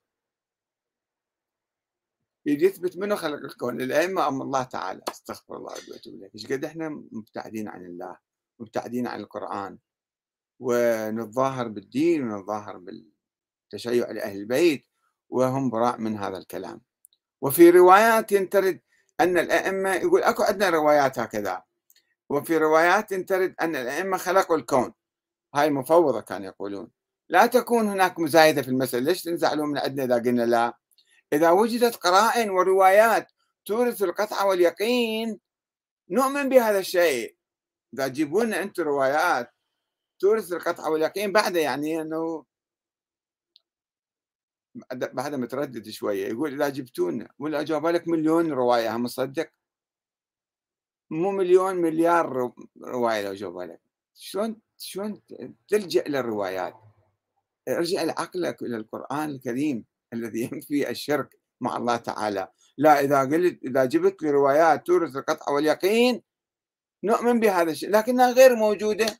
يثبت 2.45 2.97
منه 2.97 3.15
خلق 3.15 3.39
الكون؟ 3.45 3.81
الأئمة 3.81 4.27
أم 4.27 4.41
الله 4.41 4.63
تعالى. 4.63 5.01
استغفر 5.09 5.57
الله 5.57 5.73
وأتوب 5.91 6.13
إليه 6.13 6.29
إيش 6.35 6.45
قد 6.45 6.65
إحنا 6.65 6.89
مبتعدين 7.11 7.67
عن 7.67 7.85
الله 7.85 8.17
مبتعدين 8.59 9.07
عن 9.07 9.19
القرآن. 9.19 9.77
ونتظاهر 10.59 11.67
بالدين 11.67 12.23
ونتظاهر 12.23 12.77
بالتشيع 12.77 14.11
لأهل 14.11 14.37
البيت 14.37 14.87
وهم 15.29 15.69
براء 15.69 15.97
من 15.97 16.17
هذا 16.17 16.37
الكلام. 16.37 16.81
وفي 17.41 17.69
روايات 17.69 18.33
ترد 18.33 18.81
أن 19.19 19.37
الأئمة 19.37 19.95
يقول 19.95 20.23
أكو 20.23 20.43
عندنا 20.43 20.69
روايات 20.69 21.19
هكذا. 21.19 21.66
وفي 22.29 22.57
روايات 22.57 23.13
ترد 23.13 23.55
أن 23.61 23.75
الأئمة 23.75 24.17
خلقوا 24.17 24.57
الكون. 24.57 24.93
هاي 25.55 25.69
مفوضة 25.69 26.21
كانوا 26.21 26.47
يقولون. 26.47 26.91
لا 27.29 27.45
تكون 27.45 27.87
هناك 27.87 28.19
مزايدة 28.19 28.61
في 28.61 28.67
المسألة. 28.67 29.03
ليش 29.03 29.23
تنزعلون 29.23 29.69
من 29.69 29.77
عندنا 29.77 30.03
إذا 30.03 30.15
قلنا 30.15 30.45
لا؟ 30.45 30.77
إذا 31.33 31.49
وجدت 31.49 31.95
قرائن 31.95 32.49
وروايات 32.49 33.31
تورث 33.65 34.03
القطع 34.03 34.43
واليقين 34.43 35.39
نؤمن 36.09 36.49
بهذا 36.49 36.79
الشيء. 36.79 37.37
إذا 37.93 38.07
تجيبون 38.07 38.45
لنا 38.45 38.63
أنتم 38.63 38.83
روايات 38.83 39.53
تورث 40.19 40.53
القطع 40.53 40.87
واليقين 40.87 41.31
بعد 41.31 41.55
يعني 41.55 42.01
أنه 42.01 42.45
بعد 44.91 45.35
متردد 45.35 45.89
شوية 45.89 46.27
يقول 46.27 46.53
إذا 46.53 46.69
جبتونا 46.69 47.29
ولا 47.39 47.61
أجاوب 47.61 47.87
لك 47.87 48.07
مليون 48.07 48.51
رواية 48.51 48.95
هم 48.95 49.03
مصدق؟ 49.03 49.49
مو 51.09 51.31
مليون 51.31 51.75
مليار 51.75 52.51
رواية 52.83 53.21
لو 53.21 53.33
جاوب 53.33 53.61
لك. 53.61 53.81
شلون 54.15 54.61
شلون 54.77 55.21
تلجأ 55.67 56.01
إلى 56.01 56.19
الروايات 56.19 56.73
ارجع 57.69 58.03
لعقلك 58.03 58.61
إلى 58.61 58.77
القرآن 58.77 59.29
الكريم 59.29 59.85
الذي 60.13 60.41
ينفي 60.53 60.89
الشرك 60.89 61.39
مع 61.61 61.77
الله 61.77 61.95
تعالى. 61.97 62.47
لا 62.77 62.99
إذا 62.99 63.21
قلت 63.21 63.63
إذا 63.63 63.85
جبت 63.85 64.23
لي 64.23 64.29
روايات 64.31 64.87
تورث 64.87 65.15
القطع 65.15 65.51
واليقين 65.51 66.21
نؤمن 67.03 67.39
بهذا 67.39 67.71
الشيء 67.71 67.89
لكنها 67.89 68.31
غير 68.31 68.55
موجودة. 68.55 69.19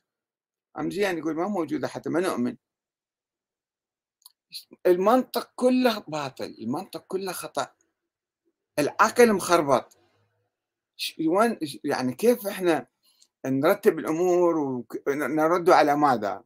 أم 0.78 0.90
زين 0.90 1.18
يقول 1.18 1.34
ما 1.34 1.48
موجودة 1.48 1.88
حتى 1.88 2.10
ما 2.10 2.20
نؤمن. 2.20 2.56
المنطق 4.86 5.50
كله 5.56 5.98
باطل 6.08 6.56
المنطق 6.60 7.04
كله 7.08 7.32
خطأ. 7.32 7.74
العقل 8.78 9.32
مخربط. 9.32 9.97
يعني 11.84 12.14
كيف 12.14 12.46
إحنا 12.46 12.86
نرتب 13.46 13.98
الأمور 13.98 14.84
ونرد 15.06 15.70
على 15.70 15.96
ماذا؟ 15.96 16.42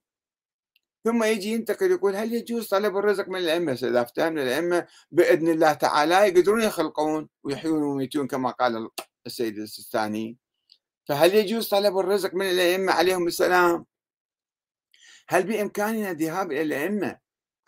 ثم 1.04 1.24
يجي 1.24 1.48
ينتقل 1.52 1.90
يقول 1.90 2.16
هل 2.16 2.34
يجوز 2.34 2.68
طلب 2.68 2.96
الرزق 2.96 3.28
من 3.28 3.38
الأئمة؟ 3.38 3.72
اذا 3.72 4.02
افتهمنا 4.02 4.42
الأئمة 4.42 4.86
بإذن 5.10 5.48
الله 5.48 5.72
تعالى 5.72 6.14
يقدرون 6.14 6.62
يخلقون 6.62 7.28
ويحيون 7.44 7.82
ويميتون 7.82 8.26
كما 8.26 8.50
قال 8.50 8.88
السيد 9.26 9.58
السيستاني 9.58 10.36
فهل 11.08 11.34
يجوز 11.34 11.68
طلب 11.68 11.98
الرزق 11.98 12.34
من 12.34 12.50
الأئمة 12.50 12.92
عليهم 12.92 13.26
السلام؟ 13.26 13.86
هل 15.28 15.42
بإمكاننا 15.42 16.10
الذهاب 16.10 16.52
إلى 16.52 16.62
الأئمة 16.62 17.18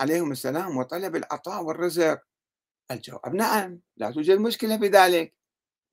عليهم 0.00 0.32
السلام 0.32 0.76
وطلب 0.76 1.16
العطاء 1.16 1.62
والرزق؟ 1.62 2.20
الجواب 2.90 3.34
نعم 3.34 3.80
لا 3.96 4.10
توجد 4.10 4.38
مشكلة 4.38 4.78
في 4.78 4.88
ذلك 4.88 5.33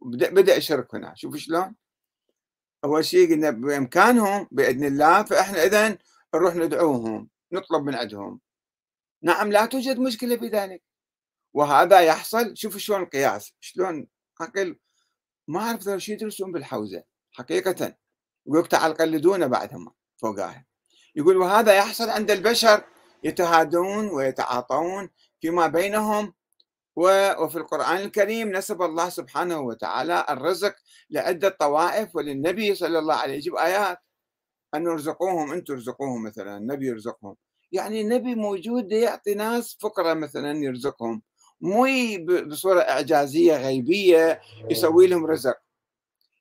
بدا 0.01 0.57
الشرك 0.57 0.95
هنا. 0.95 1.13
شوف 1.15 1.35
شلون؟ 1.35 1.75
أول 2.83 3.05
شيء 3.05 3.31
قلنا 3.31 3.49
بإمكانهم 3.49 4.47
بإذن 4.51 4.85
الله 4.85 5.23
فإحنا 5.23 5.63
اذا 5.63 5.97
نروح 6.35 6.55
ندعوهم 6.55 7.29
نطلب 7.51 7.83
من 7.83 7.95
عندهم. 7.95 8.39
نعم 9.23 9.51
لا 9.51 9.65
توجد 9.65 9.99
مشكلة 9.99 10.37
في 10.37 10.47
ذلك. 10.47 10.83
وهذا 11.53 11.99
يحصل 11.99 12.57
شوف 12.57 12.77
شلون 12.77 13.03
القياس 13.03 13.53
شلون؟ 13.59 14.07
عقل 14.39 14.79
ما 15.47 15.59
أعرف 15.59 15.83
شو 15.83 16.11
يدرسون 16.11 16.51
بالحوزة. 16.51 17.03
حقيقة 17.31 17.95
يقول 18.47 18.67
تعال 18.67 18.93
قلدونا 18.93 19.47
بعدهم 19.47 19.93
فوقاها 20.17 20.65
يقول 21.15 21.37
وهذا 21.37 21.73
يحصل 21.73 22.09
عند 22.09 22.31
البشر 22.31 22.83
يتهادون 23.23 24.09
ويتعاطون 24.09 25.09
فيما 25.41 25.67
بينهم 25.67 26.33
وفي 26.95 27.55
القرآن 27.55 27.97
الكريم 27.97 28.51
نسب 28.51 28.81
الله 28.81 29.09
سبحانه 29.09 29.59
وتعالى 29.59 30.25
الرزق 30.29 30.75
لعدة 31.09 31.49
طوائف 31.49 32.15
وللنبي 32.15 32.75
صلى 32.75 32.99
الله 32.99 33.15
عليه 33.15 33.37
وسلم. 33.37 33.57
آيات. 33.57 33.97
أن 34.75 34.83
يرزقوهم 34.83 35.51
أنتم 35.51 35.73
ترزقوهم 35.73 36.23
مثلا 36.23 36.57
النبي 36.57 36.87
يرزقهم. 36.87 37.35
يعني 37.71 38.01
النبي 38.01 38.35
موجود 38.35 38.91
يعطي 38.91 39.33
ناس 39.33 39.77
فقراء 39.81 40.15
مثلا 40.15 40.63
يرزقهم. 40.63 41.21
مو 41.61 41.87
بصورة 42.47 42.81
إعجازية 42.81 43.57
غيبية 43.57 44.41
يسوي 44.69 45.07
لهم 45.07 45.25
رزق. 45.25 45.57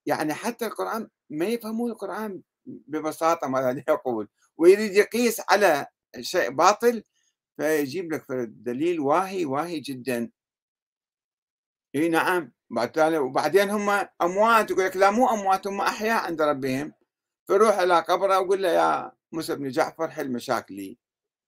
يعني 0.07 0.35
حتى 0.35 0.67
القرآن 0.67 1.09
ما 1.31 1.47
يفهمون 1.47 1.91
القرآن 1.91 2.41
ببساطة 2.67 3.49
ماذا 3.49 3.85
يقول 3.89 4.29
ويريد 4.57 4.95
يقيس 4.95 5.41
على 5.49 5.87
شيء 6.21 6.51
باطل 6.51 7.03
فيجيب 7.57 8.13
لك 8.13 8.25
دليل 8.49 9.01
واهي 9.01 9.45
واهي 9.45 9.81
جدا. 9.81 10.31
إي 11.95 12.09
نعم. 12.09 12.53
بعد 12.71 12.99
وبعدين 12.99 13.71
هم 13.71 14.07
أموات 14.23 14.71
يقول 14.71 14.85
لك 14.85 14.97
لا 14.97 15.11
مو 15.11 15.29
أموات 15.29 15.67
هم 15.67 15.81
أحياء 15.81 16.25
عند 16.25 16.43
ربهم. 16.43 16.93
فروح 17.49 17.79
إلى 17.79 18.01
قبره 18.01 18.41
وقول 18.41 18.63
له 18.63 18.69
يا 18.69 19.13
موسى 19.33 19.55
بن 19.57 19.69
جعفر 19.69 20.11
حل 20.11 20.33
مشاكلي. 20.33 20.99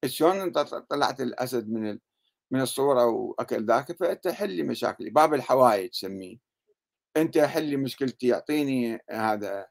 شلون 0.06 0.40
أنت 0.40 0.58
طلعت 0.58 1.20
الأسد 1.20 1.68
من 1.70 1.98
من 2.50 2.60
الصورة 2.60 3.06
وأكل 3.06 3.66
ذاك؟ 3.66 3.92
فأنت 3.92 4.28
حل 4.28 4.50
لي 4.50 4.62
مشاكلي. 4.62 5.10
باب 5.10 5.34
الحوائج 5.34 5.90
تسميه 5.90 6.36
أنت 7.16 7.38
حل 7.38 7.64
لي 7.64 7.76
مشكلتي 7.76 8.34
أعطيني 8.34 9.00
هذا 9.10 9.66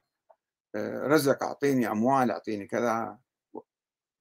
آه، 0.76 1.08
رزق 1.08 1.44
أعطيني 1.44 1.92
أموال 1.92 2.32
أعطيني 2.32 2.68
كذا. 2.68 3.18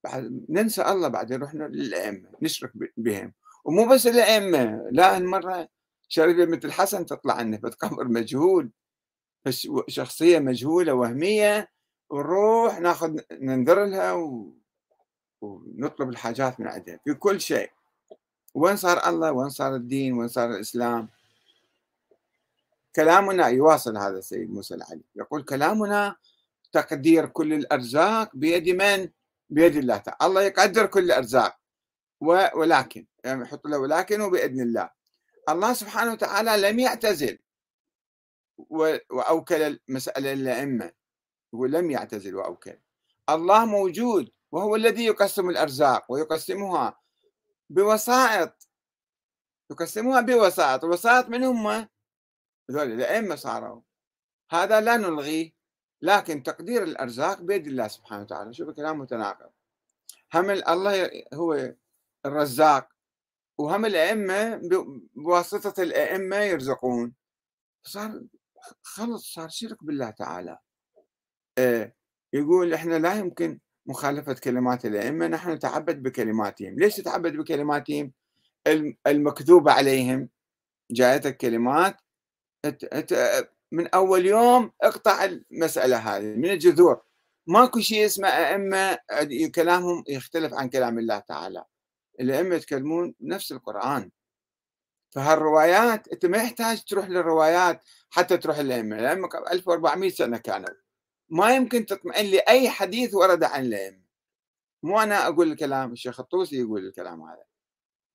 بعد 0.03 0.45
ننسى 0.49 0.81
الله 0.81 1.07
بعدين 1.07 1.43
رحنا 1.43 1.63
للأئمة 1.63 2.29
نشرك 2.41 2.71
بهم. 2.97 3.33
ومو 3.65 3.89
بس 3.89 4.07
الأئمة 4.07 4.89
لا 4.91 5.17
هالمرة 5.17 5.69
شريفه 6.11 6.45
مثل 6.45 6.71
حسن 6.71 7.05
تطلع 7.05 7.33
عنه 7.33 7.57
قبر 7.81 8.07
مجهول. 8.07 8.71
بس 9.45 9.67
شخصية 9.87 10.39
مجهولة 10.39 10.93
وهمية 10.93 11.71
ونروح 12.09 12.79
ناخذ 12.79 13.19
ننذر 13.31 13.85
لها 13.85 14.13
و... 14.13 14.53
ونطلب 15.41 16.09
الحاجات 16.09 16.59
من 16.59 16.67
عندها 16.67 16.99
في 17.05 17.13
كل 17.13 17.41
شيء. 17.41 17.71
وين 18.53 18.75
صار 18.75 19.09
الله؟ 19.09 19.31
وين 19.31 19.49
صار 19.49 19.75
الدين؟ 19.75 20.13
وين 20.13 20.27
صار 20.27 20.49
الإسلام؟ 20.49 21.09
كلامنا 22.95 23.47
يواصل 23.47 23.97
هذا 23.97 24.17
السيد 24.17 24.51
موسى 24.51 24.75
العلي. 24.75 25.03
يقول 25.15 25.43
كلامنا 25.43 26.15
تقدير 26.71 27.25
كل 27.25 27.53
الأرزاق 27.53 28.35
بيد 28.35 28.69
من؟ 28.69 29.09
بيد 29.49 29.75
الله 29.75 29.97
تعالى. 29.97 30.17
الله 30.21 30.41
يقدر 30.41 30.85
كل 30.85 31.03
الأرزاق. 31.03 31.57
ولكن 32.55 33.05
يعني 33.23 33.41
يحط 33.41 33.67
له 33.67 33.77
ولكن 33.77 34.21
وبإذن 34.21 34.61
الله. 34.61 35.00
الله 35.49 35.73
سبحانه 35.73 36.11
وتعالى 36.11 36.69
لم 36.69 36.79
يعتزل. 36.79 37.39
وأوكل 39.09 39.61
المسألة 39.61 40.33
للأئمة 40.33 40.91
ولم 41.51 41.91
يعتزل 41.91 42.35
وأوكل. 42.35 42.79
الله 43.29 43.65
موجود 43.65 44.31
وهو 44.51 44.75
الذي 44.75 45.05
يقسم 45.05 45.49
الأرزاق 45.49 46.11
ويقسمها 46.11 46.99
بوسائط. 47.69 48.67
يقسمها 49.71 50.21
بوسائط 50.21 50.83
الوسائط 50.83 51.29
من 51.29 51.43
هم؟ 51.43 51.67
هذول 51.67 52.91
الأئمة 52.91 53.35
صاروا. 53.35 53.81
هذا 54.51 54.81
لا 54.81 54.97
نلغيه 54.97 55.53
لكن 56.01 56.43
تقدير 56.43 56.83
الأرزاق 56.83 57.41
بيد 57.41 57.67
الله 57.67 57.87
سبحانه 57.87 58.21
وتعالى. 58.21 58.53
شوف 58.53 58.69
كلام 58.69 58.99
متناقض. 58.99 59.49
هم 60.33 60.49
الله 60.49 61.23
هو 61.33 61.73
الرزاق 62.25 62.89
وهم 63.61 63.85
الأئمة 63.85 64.61
بواسطة 65.15 65.83
الأئمة 65.83 66.35
يرزقون. 66.35 67.13
صار 67.83 68.21
خلص 68.83 69.33
صار 69.33 69.49
شرك 69.49 69.83
بالله 69.83 70.09
تعالى. 70.09 70.57
آه، 71.57 71.93
يقول 72.33 72.73
إحنا 72.73 72.99
لا 72.99 73.19
يمكن 73.19 73.59
مخالفة 73.85 74.33
كلمات 74.33 74.85
الأئمة 74.85 75.27
نحن 75.27 75.51
نتعبد 75.51 76.03
بكلماتهم. 76.03 76.79
ليش 76.79 76.95
تتعبد 76.95 77.37
بكلماتهم؟ 77.37 78.11
المكذوبة 79.07 79.71
عليهم. 79.71 80.29
جاءتك 80.91 81.37
كلمات 81.37 81.97
من 83.71 83.87
أول 83.87 84.25
يوم 84.25 84.71
اقطع 84.81 85.25
المسألة 85.25 85.97
هذه 85.97 86.23
من 86.23 86.49
الجذور. 86.49 87.01
ماكو 87.47 87.79
شيء 87.79 88.05
اسمه 88.05 88.27
أئمة 88.27 88.97
كلامهم 89.55 90.03
يختلف 90.07 90.53
عن 90.53 90.69
كلام 90.69 90.99
الله 90.99 91.19
تعالى. 91.19 91.63
الأئمة 92.19 92.55
يتكلمون 92.55 93.15
نفس 93.21 93.51
القرآن. 93.51 94.11
فهالروايات 95.11 96.07
أنت 96.07 96.25
ما 96.25 96.37
يحتاج 96.37 96.83
تروح 96.83 97.09
للروايات 97.09 97.83
حتى 98.09 98.37
تروح 98.37 98.59
للأئمة 98.59 98.99
الأئمة 98.99 99.29
1400 99.51 100.09
سنة 100.09 100.37
كانوا. 100.37 100.75
ما 101.29 101.55
يمكن 101.55 101.85
تطمئن 101.85 102.25
لي 102.25 102.39
أي 102.39 102.69
حديث 102.69 103.13
ورد 103.13 103.43
عن 103.43 103.65
الأئمة. 103.65 104.01
مو 104.83 104.99
أنا 104.99 105.27
أقول 105.27 105.51
الكلام 105.51 105.91
الشيخ 105.91 106.19
الطوسي 106.19 106.59
يقول 106.61 106.85
الكلام 106.87 107.21
هذا. 107.21 107.43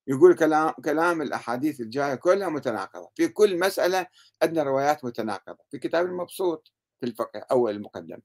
يقول 0.07 0.35
كلام 0.35 0.71
كلام 0.71 1.23
الأحاديث 1.23 1.81
الجاية 1.81 2.15
كلها 2.15 2.49
متناقضة. 2.49 3.11
في 3.15 3.29
كل 3.29 3.59
مسألة 3.59 4.07
عندنا 4.43 4.63
روايات 4.63 5.05
متناقضة. 5.05 5.59
في 5.71 5.79
كتاب 5.79 6.07
المبسوط 6.07 6.73
في 7.01 7.07
الفقه 7.07 7.47
أول 7.51 7.71
المقدم. 7.75 8.19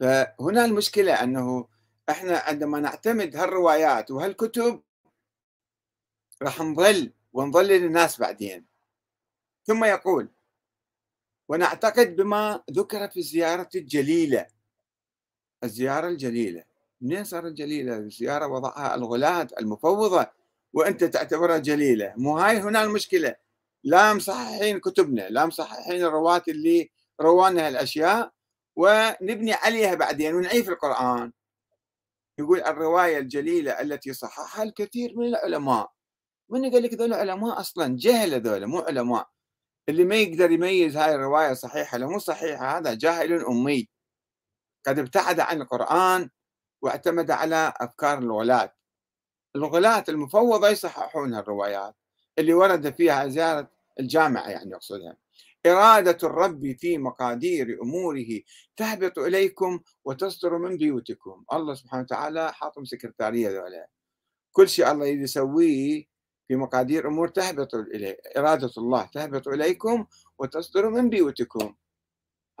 فهنا 0.00 0.64
المشكلة 0.64 1.22
أنه 1.22 1.68
إحنا 2.10 2.38
عندما 2.38 2.80
نعتمد 2.80 3.36
هالروايات 3.36 4.10
وهالكتب 4.10 4.82
راح 6.42 6.60
نظل 6.60 7.12
ونظلل 7.32 7.84
الناس 7.84 8.20
بعدين. 8.20 8.66
ثم 9.64 9.84
يقول 9.84 10.28
ونعتقد 11.48 12.16
بما 12.16 12.62
ذكر 12.70 13.08
في 13.08 13.16
الزيارة 13.16 13.68
الجليلة. 13.74 14.46
الزيارة 15.64 16.08
الجليلة. 16.08 16.64
منين 17.00 17.24
صارت 17.24 17.52
جليلة؟ 17.52 17.96
الزيارة 17.96 18.46
وضعها 18.46 18.94
الغلاة 18.94 19.48
المفوضة 19.60 20.26
وأنت 20.72 21.04
تعتبرها 21.04 21.58
جليلة. 21.58 22.14
مو 22.16 22.38
هاي 22.38 22.58
هنا 22.58 22.84
المشكلة. 22.84 23.34
لا 23.84 24.14
مصححين 24.14 24.80
كتبنا 24.80 25.28
لا 25.28 25.46
مصححين 25.46 26.04
الرواة 26.04 26.42
اللي 26.48 26.90
روانا 27.20 27.66
هالأشياء 27.66 28.32
ونبني 28.76 29.52
عليها 29.52 29.94
بعدين 29.94 30.34
ونعيف 30.34 30.68
القرآن. 30.68 31.32
يقول 32.38 32.60
الرواية 32.60 33.18
الجليلة 33.18 33.72
التي 33.80 34.12
صححها 34.12 34.62
الكثير 34.62 35.16
من 35.16 35.26
العلماء. 35.26 35.92
من 36.48 36.70
قال 36.72 36.82
لك 36.82 36.94
ذول 36.94 37.12
علماء 37.14 37.60
أصلا 37.60 37.96
جهل 37.98 38.42
ذول 38.42 38.66
مو 38.66 38.78
علماء. 38.78 39.28
اللي 39.88 40.04
ما 40.04 40.16
يقدر 40.16 40.50
يميز 40.50 40.96
هاي 40.96 41.14
الرواية 41.14 41.54
صحيحة 41.54 41.96
ولا 41.98 42.06
مو 42.06 42.18
صحيحة 42.18 42.78
هذا 42.78 42.94
جاهل 42.94 43.44
أمي. 43.46 43.88
قد 44.86 44.98
ابتعد 44.98 45.40
عن 45.40 45.62
القرآن 45.62 46.30
واعتمد 46.82 47.30
على 47.30 47.72
أفكار 47.76 48.18
الغلاة. 48.18 48.74
الغلاة 49.56 50.04
المفوضة 50.08 50.68
يصححون 50.68 51.34
الروايات 51.34 51.94
اللي 52.38 52.54
ورد 52.54 52.94
فيها 52.94 53.26
زيارة 53.28 53.70
الجامعة 54.00 54.48
يعني 54.48 54.74
أقصدها 54.74 55.16
إرادة 55.68 56.18
الرب 56.28 56.76
في 56.78 56.98
مقادير 56.98 57.82
أموره 57.82 58.40
تهبط 58.76 59.18
إليكم 59.18 59.80
وتصدر 60.04 60.58
من 60.58 60.76
بيوتكم. 60.76 61.44
الله 61.52 61.74
سبحانه 61.74 62.02
وتعالى 62.02 62.52
حاطم 62.52 62.84
سكرتارية 62.84 63.48
ذولا. 63.48 63.88
كل 64.52 64.68
شيء 64.68 64.90
الله 64.92 65.06
يسويه 65.06 66.04
في 66.48 66.56
مقادير 66.56 67.08
أمور 67.08 67.28
تهبط 67.28 67.74
إليه 67.74 68.18
إرادة 68.36 68.72
الله 68.78 69.10
تهبط 69.14 69.48
إليكم 69.48 70.06
وتصدر 70.38 70.90
من 70.90 71.10
بيوتكم. 71.10 71.74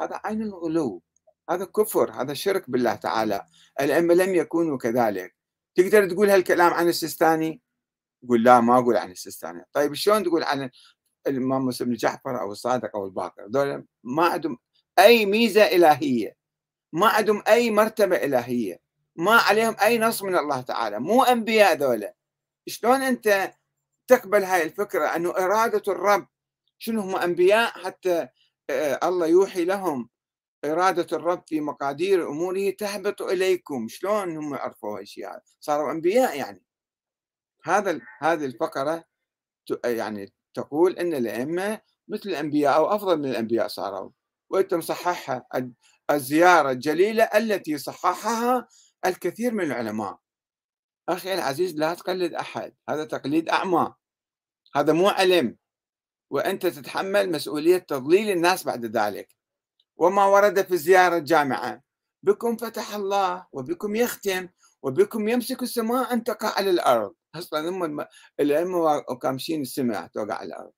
هذا 0.00 0.20
عين 0.24 0.42
الغلو. 0.42 1.02
هذا 1.50 1.64
كفر. 1.64 2.10
هذا 2.10 2.34
شرك 2.34 2.70
بالله 2.70 2.94
تعالى. 2.94 3.46
الأئمة 3.80 4.14
لم 4.14 4.34
يكونوا 4.34 4.78
كذلك. 4.78 5.34
تقدر 5.74 6.10
تقول 6.10 6.30
هالكلام 6.30 6.72
عن 6.72 6.88
السيستاني؟ 6.88 7.62
يقول 8.22 8.44
لا 8.44 8.60
ما 8.60 8.78
أقول 8.78 8.96
عن 8.96 9.10
السيستاني. 9.10 9.64
طيب 9.72 9.94
شلون 9.94 10.24
تقول 10.24 10.42
عن 10.42 10.70
الإمام 11.26 11.66
مسلم 11.66 11.92
جعفر 11.92 12.40
أو 12.40 12.52
الصادق 12.52 12.96
أو 12.96 13.06
الباقر. 13.06 13.46
دول 13.46 13.84
ما 14.04 14.26
عندهم 14.26 14.58
أي 14.98 15.26
ميزة 15.26 15.62
إلهية 15.62 16.36
ما 16.92 17.08
عندهم 17.08 17.42
أي 17.48 17.70
مرتبة 17.70 18.16
إلهية 18.16 18.78
ما 19.16 19.32
عليهم 19.32 19.76
أي 19.82 19.98
نص 19.98 20.22
من 20.22 20.36
الله 20.36 20.60
تعالى. 20.60 21.00
مو 21.00 21.22
أنبياء 21.22 21.76
ذولا 21.76 22.14
شلون 22.66 23.02
أنت 23.02 23.52
تقبل 24.08 24.44
هاي 24.44 24.62
الفكرة؟ 24.62 25.06
أنه 25.16 25.30
إرادة 25.30 25.92
الرب. 25.92 26.26
شنو 26.78 27.00
هم 27.00 27.16
أنبياء؟ 27.16 27.70
حتى 27.70 28.28
آه، 28.70 29.08
الله 29.08 29.26
يوحي 29.26 29.64
لهم 29.64 30.08
إرادة 30.64 31.16
الرب 31.16 31.42
في 31.46 31.60
مقادير 31.60 32.28
أموره 32.28 32.70
تهبط 32.70 33.22
إليكم. 33.22 33.88
شلون 33.88 34.36
هم 34.36 34.54
عرفوا 34.54 34.98
هالشيء 34.98 35.28
صاروا 35.60 35.92
أنبياء 35.92 36.38
يعني. 36.38 36.64
هذا 37.64 38.00
هذه 38.18 38.44
الفقرة 38.44 39.04
يعني 39.84 40.32
تقول 40.58 40.92
أن 40.98 41.14
الأئمة 41.14 41.80
مثل 42.08 42.28
الأنبياء 42.28 42.76
أو 42.76 42.86
أفضل 42.94 43.18
من 43.18 43.30
الأنبياء 43.30 43.68
صاروا 43.68 44.10
وأنت 44.50 44.74
مصححها 44.74 45.46
الزيارة 46.10 46.70
الجليلة 46.70 47.24
التي 47.24 47.78
صححها 47.78 48.68
الكثير 49.06 49.54
من 49.54 49.64
العلماء. 49.64 50.18
أخي 51.08 51.34
العزيز 51.34 51.74
لا 51.76 51.94
تقلد 51.94 52.34
أحد 52.34 52.74
هذا 52.88 53.04
تقليد 53.04 53.48
أعمى 53.48 53.94
هذا 54.76 54.92
مو 54.92 55.08
علم 55.08 55.56
وأنت 56.30 56.66
تتحمل 56.66 57.32
مسؤولية 57.32 57.78
تضليل 57.78 58.30
الناس 58.30 58.64
بعد 58.64 58.84
ذلك. 58.84 59.36
وما 59.96 60.24
ورد 60.24 60.66
في 60.66 60.74
الزيارة 60.74 61.16
الجامعة 61.16 61.82
بكم 62.22 62.56
فتح 62.56 62.94
الله 62.94 63.46
وبكم 63.52 63.96
يختم 63.96 64.48
وبكم 64.82 65.28
يمسك 65.28 65.62
السماء 65.62 66.12
أن 66.12 66.24
تقع 66.24 66.48
على 66.56 66.70
الأرض. 66.70 67.14
أصلا 67.34 67.68
هم 67.68 68.06
الأئمة 68.40 69.00
كامشين 69.22 69.60
السماء 69.62 70.06
توقع 70.06 70.34
على 70.34 70.46
الأرض. 70.46 70.72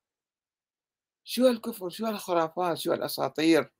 شو 1.23 1.47
الكفر 1.47 1.89
شو 1.89 2.07
الخرافات 2.07 2.77
شو 2.77 2.93
الأساطير 2.93 3.71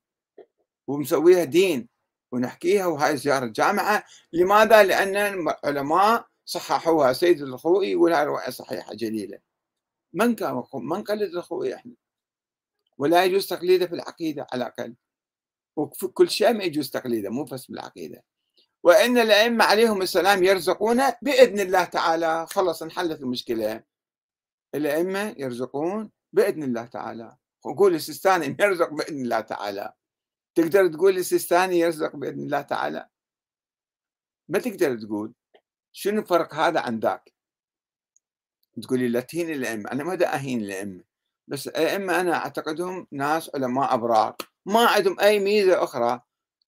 ومسويها 0.88 1.44
دين 1.44 1.90
ونحكيها 2.32 2.86
وهاي 2.86 3.18
زيارة 3.18 3.46
جامعة 3.46 4.04
لماذا؟ 4.34 4.84
لأن 4.84 5.16
العلماء 5.66 6.28
صححوها 6.46 7.14
سيد 7.14 7.42
الخوئي 7.42 7.96
هاي 7.96 8.26
رواية 8.26 8.50
صحيحة 8.50 8.94
جليلة. 8.94 9.40
من 10.14 10.36
كان 10.36 10.64
من 10.74 11.04
قلد 11.04 11.36
الخوئي 11.36 11.76
إحنا؟ 11.76 11.94
ولا 12.98 13.26
يجوز 13.26 13.48
تقليده 13.48 13.88
في 13.88 13.96
العقيدة 13.96 14.48
على 14.54 14.64
الأقل. 14.64 14.96
وفي 15.76 16.08
كل 16.08 16.30
شيء 16.30 16.54
ما 16.54 16.64
يجوز 16.64 16.90
تقليده 16.90 17.30
مو 17.30 17.44
بس 17.44 17.66
بالعقيدة. 17.66 18.24
وإن 18.84 19.18
الأئمة 19.18 19.66
عليهم 19.66 20.02
السلام 20.02 20.44
يرزقون 20.44 21.02
بإذن 21.22 21.60
الله 21.60 21.84
تعالى. 21.84 22.48
خلص 22.50 22.84
انحلت 22.84 23.22
المشكلة. 23.22 23.84
الأئمة 24.76 25.36
يرزقون 25.38 26.12
بإذن 26.34 26.64
الله 26.64 26.86
تعالى. 26.86 27.36
وقول 27.66 27.96
السيستاني 27.96 28.56
يرزق 28.60 28.90
بإذن 28.94 29.22
الله 29.22 29.40
تعالى. 29.40 29.94
تقدر 30.56 30.88
تقول 30.88 31.18
السيستاني 31.18 31.80
يرزق 31.80 32.16
بإذن 32.16 32.40
الله 32.40 32.62
تعالى؟ 32.62 33.10
ما 34.50 34.60
تقدر 34.60 34.98
تقول. 34.98 35.34
شنو 35.92 36.22
الفرق 36.22 36.56
هذا 36.56 36.80
عن 36.80 37.00
ذاك 37.00 37.34
تقولي 38.82 39.08
لا 39.08 39.20
تهين 39.20 39.50
الأئمة. 39.50 39.92
أنا 39.92 40.04
ما 40.04 40.16
دا 40.16 40.36
أهين 40.36 40.62
الأئمة. 40.62 41.04
بس 41.48 41.68
الأئمة 41.68 42.20
أنا 42.20 42.36
أعتقدهم 42.36 43.08
ناس 43.12 43.52
علماء 43.56 43.94
أبرار. 43.94 44.36
ما 44.66 44.88
عندهم 44.88 45.20
أي 45.20 45.40
ميزة 45.40 45.84
أخرى. 45.84 46.22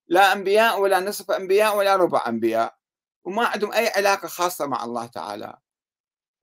لا 0.07 0.33
أنبياء 0.33 0.81
ولا 0.81 0.99
نصف 0.99 1.31
أنبياء 1.31 1.77
ولا 1.77 1.95
ربع 1.95 2.23
أنبياء 2.27 2.75
وما 3.25 3.45
عندهم 3.45 3.71
أي 3.73 3.87
علاقة 3.87 4.27
خاصة 4.27 4.67
مع 4.67 4.83
الله 4.83 5.05
تعالى. 5.05 5.57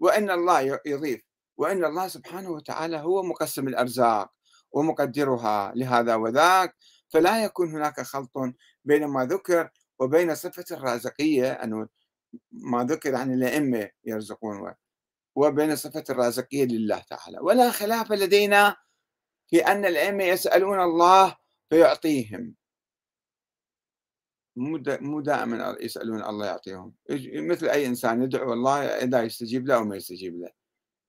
وإن 0.00 0.30
الله 0.30 0.80
يضيف 0.86 1.22
وإن 1.56 1.84
الله 1.84 2.08
سبحانه 2.08 2.50
وتعالى 2.50 2.96
هو 2.96 3.22
مقسم 3.22 3.68
الأرزاق 3.68 4.32
ومقدرها 4.72 5.72
لهذا 5.76 6.14
وذاك. 6.14 6.76
فلا 7.08 7.44
يكون 7.44 7.70
هناك 7.70 8.00
خلط 8.00 8.30
بين 8.84 9.06
ما 9.06 9.24
ذكر 9.24 9.70
وبين 9.98 10.34
صفة 10.34 10.64
الرازقية 10.70 11.52
أنه 11.52 11.88
ما 12.52 12.84
ذكر 12.84 13.14
عن 13.14 13.34
الأئمة 13.34 13.90
يرزقون 14.04 14.74
وبين 15.34 15.76
صفة 15.76 16.04
الرازقية 16.10 16.64
لله 16.64 16.98
تعالى. 16.98 17.38
ولا 17.40 17.70
خلاف 17.70 18.12
لدينا 18.12 18.76
في 19.50 19.66
أن 19.66 19.84
الأئمة 19.84 20.24
يسألون 20.24 20.80
الله 20.80 21.36
فيعطيهم. 21.70 22.59
مو 24.56 25.20
دائما 25.20 25.76
يسألون 25.80 26.22
الله 26.22 26.46
يعطيهم. 26.46 26.92
مثل 27.34 27.68
أي 27.68 27.86
إنسان 27.86 28.22
يدعو 28.22 28.52
الله 28.52 28.84
إذا 28.84 29.22
يستجيب 29.22 29.66
له 29.66 29.74
أو 29.74 29.84
ما 29.84 29.96
يستجيب 29.96 30.40
له. 30.40 30.50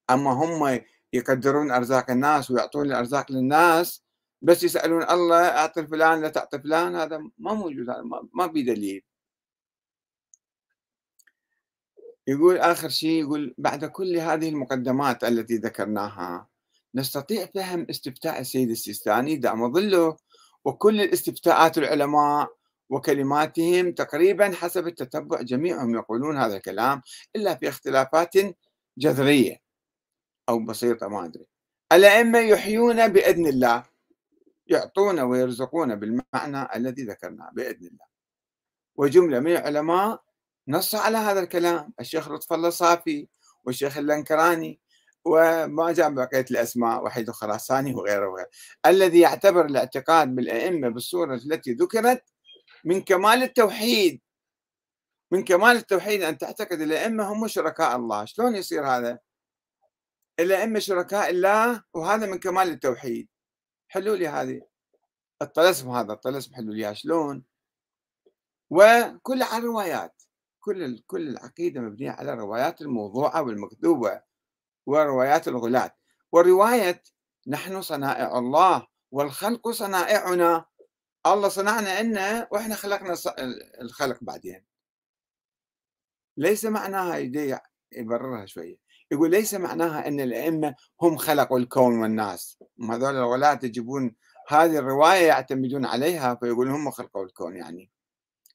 أما 0.10 0.32
هم 0.32 0.80
يقدرون 1.14 1.72
أرزاق 1.72 2.12
الناس 2.12 2.52
ويعطون 2.52 2.86
الأرزاق 2.86 3.32
للناس 3.32 4.04
بس 4.42 4.64
يسألون 4.64 5.04
الله 5.04 5.42
أعطي 5.48 5.88
فلان 5.88 6.22
لا 6.22 6.30
تعطي 6.30 6.60
فلان 6.60 6.96
هذا 6.96 7.18
ما 7.38 7.54
موجود 7.54 7.90
هذا 7.90 8.04
ما 8.34 8.54
في 8.54 8.64
دليل. 8.64 9.04
يقول 12.28 12.58
آخر 12.58 12.90
شيء 12.90 13.22
يقول 13.22 13.56
بعد 13.58 13.86
كل 13.86 14.18
هذه 14.18 14.50
المقدمات 14.50 15.24
التي 15.24 15.58
ذكرناها 15.58 16.48
نستطيع 16.96 17.46
فهم 17.46 17.88
استفتاء 17.90 18.40
السيد 18.40 18.70
السيستاني 18.70 19.36
دام 19.36 19.74
ظله 19.74 20.18
وكل 20.66 21.02
الاستفتاءات 21.02 21.78
العلماء 21.78 22.61
وكلماتهم 22.92 23.92
تقريبا 23.92 24.52
حسب 24.56 24.88
التتبع. 24.88 25.42
جميعهم 25.42 25.96
يقولون 25.96 26.38
هذا 26.38 26.56
الكلام 26.58 27.02
إلا 27.36 27.56
في 27.56 27.70
اختلافات 27.70 28.34
جذرية 28.98 29.58
أو 30.50 30.60
بسيطة 30.60 31.08
ما 31.08 31.26
أدري. 31.26 31.46
الأئمة 31.92 32.40
يحيون 32.40 33.08
بإذن 33.08 33.46
الله 33.48 33.84
يعطون 34.68 35.20
ويرزقون 35.20 35.96
بالمعنى 35.96 36.76
الذي 36.76 37.04
ذكرناه 37.04 37.50
بإذن 37.54 37.86
الله. 37.88 38.06
وجملة 38.96 39.40
من 39.40 39.52
العلماء 39.52 40.24
نص 40.68 40.96
على 40.96 41.18
هذا 41.18 41.40
الكلام. 41.40 41.94
الشيخ 42.00 42.32
لطف 42.32 42.54
الله 42.54 42.70
صافي 42.70 43.28
والشيخ 43.66 43.98
اللنكراني 43.98 44.80
وما 45.26 45.92
جاء 45.92 46.10
بقية 46.10 46.46
الأسماء 46.52 47.04
وحيد 47.04 47.30
الخراساني 47.30 47.94
وغيره 47.94 48.28
وغيره. 48.28 48.50
الذي 48.86 49.20
يعتبر 49.20 49.66
الاعتقاد 49.66 50.36
بالأئمة 50.36 50.90
بالصورة 50.90 51.36
التي 51.36 51.74
ذكرت 51.74 52.24
من 52.86 53.02
كمال 53.02 53.44
التوحيد 53.44 54.22
من 55.32 55.44
كمال 55.44 55.78
التوحيد 55.78 56.22
أن 56.22 56.38
تعتقد 56.38 56.82
الأئمة 56.82 57.34
هم 57.34 57.48
شركاء 57.48 57.96
الله. 57.96 58.26
شلون 58.26 58.56
يصير 58.56 58.88
هذا؟ 58.88 59.20
الأئمة 60.40 60.80
شركاء 60.80 61.30
الله 61.30 61.84
وهذا 61.94 62.26
من 62.26 62.40
كمال 62.40 62.70
التوحيد. 62.70 63.30
حلوا 63.88 64.16
لي 64.16 64.28
هذه. 64.28 64.62
الطلسم 65.42 65.90
هذا 65.90 66.14
الطلسم 66.14 66.56
حلوا 66.56 66.74
لي. 66.74 66.96
شلون؟ 66.96 67.44
وكل 68.70 69.44
على 69.44 69.58
الروايات. 69.58 70.24
كل 70.60 71.00
كل 71.08 71.28
العقيدة 71.28 71.82
مبنية 71.82 72.12
على 72.12 72.34
الروايات 72.34 72.82
الموضوعة 72.82 73.42
والمكذوبة 73.42 74.22
وروايات 74.86 75.48
الغلاة. 75.48 75.96
والرواية 76.32 77.04
نحن 77.48 77.82
صنائع 77.82 78.38
الله 78.38 78.88
والخلق 79.12 79.70
صنائعنا. 79.70 80.66
الله 81.26 81.50
صنعنا 81.50 81.92
عنا 81.92 82.48
وإحنا 82.52 82.76
خلقنا 82.76 83.16
الخلق 83.82 84.18
بعدين. 84.22 84.66
ليس 86.38 86.66
معناها 86.66 87.18
يبررها 87.92 88.46
شوية. 88.46 88.78
يقول 89.12 89.32
ليس 89.32 89.54
معناها 89.54 90.08
إن 90.08 90.20
الأئمة 90.20 90.76
هم 91.02 91.18
خلقوا 91.18 91.60
الكون 91.60 92.00
والناس. 92.00 92.58
هذول 92.90 93.16
الولاة 93.16 93.60
يجيبون 93.64 94.16
هذه 94.48 94.78
الرواية 94.78 95.28
يعتمدون 95.28 95.86
عليها 95.86 96.36
فيقولون 96.36 96.74
هم 96.74 96.92
خلقوا 96.92 97.26
الكون 97.26 97.56
يعني. 97.56 97.92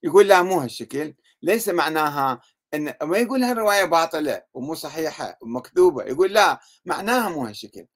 يقول 0.03 0.29
لا 0.29 0.43
مو 0.43 0.59
هالشكل. 0.61 1.15
ليس 1.43 1.69
معناها 1.69 2.41
إن 2.75 2.95
ما 3.03 3.19
يقول 3.19 3.43
هالرواية 3.43 3.85
باطلة 3.85 4.43
ومو 4.55 4.75
صحيحة 4.75 5.39
ومكذوبة. 5.43 6.05
يقول 6.05 6.33
لا 6.33 6.61
معناها 6.85 7.29
مو 7.29 7.45
هالشكل. 7.45 7.87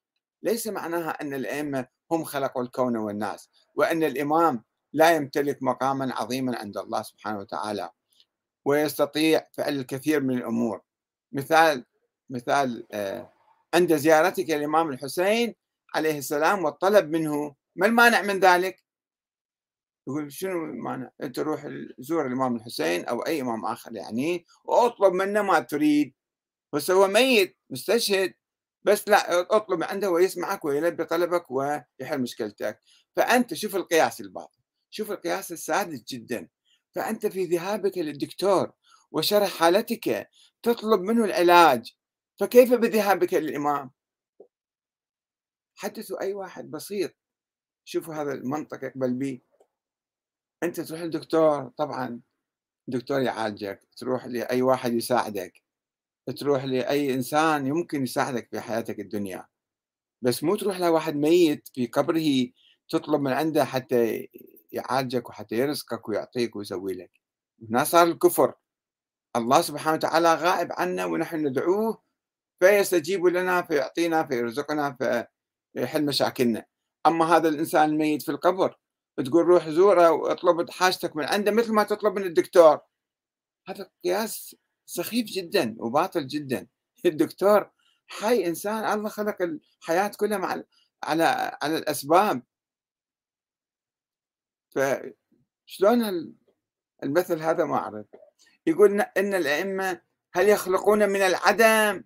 ليس 0.43 0.67
معناها 0.67 1.11
أن 1.11 1.35
الأئمة 1.35 1.87
هم 2.11 2.25
خلقوا 2.25 2.63
الكون 2.63 2.97
والناس 2.97 3.51
وأن 3.75 4.05
الإمام 4.05 4.65
لا 4.93 5.17
يمتلك 5.17 5.63
مقاما 5.63 6.15
عظيما 6.15 6.59
عند 6.59 6.79
الله 6.79 7.03
سبحانه 7.03 7.39
وتعالى 7.39 7.91
ويستطيع 8.65 9.47
فعل 9.53 9.77
الكثير 9.77 10.21
من 10.21 10.39
الأمور 10.39 10.81
مثال 11.33 11.85
مثال 12.31 12.87
آه، 12.93 13.33
عند 13.75 13.97
زيارتك 13.97 14.51
الامام 14.51 14.91
الحسين 14.91 15.55
عليه 15.95 16.19
السلام 16.19 16.65
والطلب 16.65 17.11
منه 17.11 17.55
ما 17.77 17.87
المانع 17.87 18.23
من 18.23 18.41
ذلك؟ 18.41 18.85
يقول 20.09 20.33
شنو 20.33 20.65
المانع؟ 20.65 21.11
أنت 21.23 21.39
روح 21.39 21.69
زور 21.99 22.27
الإمام 22.27 22.57
الحسين 22.57 23.05
أو 23.05 23.21
أي 23.21 23.41
إمام 23.41 23.65
آخر 23.65 23.97
يعني 23.97 24.47
وأطلب 24.65 25.13
منه 25.13 25.43
ما 25.43 25.61
تريد 25.61 26.15
بس 26.73 26.91
هو 26.91 27.07
ميت 27.09 27.59
مستشهد 27.71 28.35
بس 28.85 29.09
لا 29.09 29.41
اطلب 29.57 29.83
عنده 29.83 30.11
ويسمعك 30.11 30.65
ويلبي 30.65 31.05
طلبك 31.05 31.51
ويحل 31.51 32.21
مشكلتك. 32.21 32.81
فأنت 33.17 33.55
شوف 33.55 33.77
القياس 33.77 34.21
الباطل 34.21 34.61
شوف 34.91 35.11
القياس 35.11 35.53
السادس 35.53 36.05
جدا. 36.05 36.49
فأنت 36.95 37.27
في 37.27 37.45
ذهابك 37.45 37.99
للدكتور 37.99 38.73
وشرح 39.13 39.49
حالتك 39.59 40.31
تطلب 40.63 41.01
منه 41.01 41.25
العلاج 41.25 41.95
فكيف 42.41 42.75
بذهابك 42.75 43.35
للإمام؟ 43.35 43.91
حدثوا 45.75 46.21
أي 46.21 46.35
واحد 46.35 46.71
بسيط. 46.71 47.15
شوفوا 47.85 48.15
هذا 48.15 48.33
المنطق 48.33 48.85
يقبل 48.85 49.15
به 49.15 49.41
أنت 50.63 50.81
تروح 50.81 51.01
للدكتور 51.01 51.69
طبعا 51.69 52.21
الدكتور 52.89 53.21
يعالجك 53.21 53.89
تروح 53.97 54.27
لأي 54.27 54.63
واحد 54.63 54.93
يساعدك. 54.93 55.63
تروح 56.31 56.65
لأي 56.65 57.15
إنسان 57.15 57.67
يمكن 57.67 58.03
يساعدك 58.03 58.49
في 58.51 58.61
حياتك 58.61 59.01
الدنيا. 59.01 59.47
بس 60.23 60.45
مو 60.45 60.57
تروح 60.57 60.81
لواحد 60.81 61.17
ميت 61.17 61.69
في 61.75 61.87
قبره 61.87 62.49
تطلب 62.89 63.21
من 63.21 63.33
عنده 63.33 63.65
حتى 63.65 64.29
يعالجك 64.73 65.29
وحتى 65.29 65.55
يرزقك 65.55 66.09
ويعطيك 66.09 66.57
ويسوي 66.57 66.95
لك. 66.95 67.11
هنا 67.71 67.85
صار 67.85 68.07
الكفر. 68.07 68.55
الله 69.37 69.61
سبحانه 69.63 69.97
وتعالى 69.97 70.35
غائب 70.35 70.69
عنا 70.73 71.05
ونحن 71.05 71.47
ندعوه 71.47 72.03
فيستجيب 72.61 73.27
لنا 73.27 73.63
فيعطينا 73.63 74.27
فيرزقنا 74.27 74.97
فيحل 75.77 76.05
مشاكلنا. 76.07 76.65
أما 77.07 77.25
هذا 77.37 77.49
الإنسان 77.49 77.91
الميت 77.91 78.23
في 78.23 78.31
القبر 78.31 78.77
تقول 79.25 79.45
روح 79.45 79.69
زوره 79.69 80.11
واطلب 80.11 80.71
حاجتك 80.71 81.17
من 81.17 81.25
عنده 81.25 81.51
مثل 81.51 81.73
ما 81.73 81.83
تطلب 81.83 82.19
من 82.19 82.25
الدكتور. 82.27 82.81
هذا 83.69 83.91
قياس 84.05 84.57
سخيف 84.91 85.27
جدا 85.27 85.77
وباطل 85.79 86.27
جدا. 86.27 86.67
الدكتور 87.07 87.71
حي 88.07 88.47
إنسان 88.47 88.93
الله 88.93 89.09
خلق 89.09 89.43
الحياة 89.43 90.13
كلها 90.17 90.39
مع 90.39 90.63
على 91.03 91.59
على 91.63 91.79
الأسباب. 91.79 92.43
فشلون 94.71 96.35
المثل 97.03 97.43
هذا 97.43 97.65
ما 97.65 97.77
أعرف. 97.77 98.07
يقول 98.67 99.01
إن 99.01 99.35
الأئمة 99.35 100.01
هل 100.35 100.49
يخلقون 100.49 101.09
من 101.09 101.21
العدم 101.23 102.05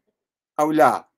أو 0.61 0.73
لا؟ 0.73 1.09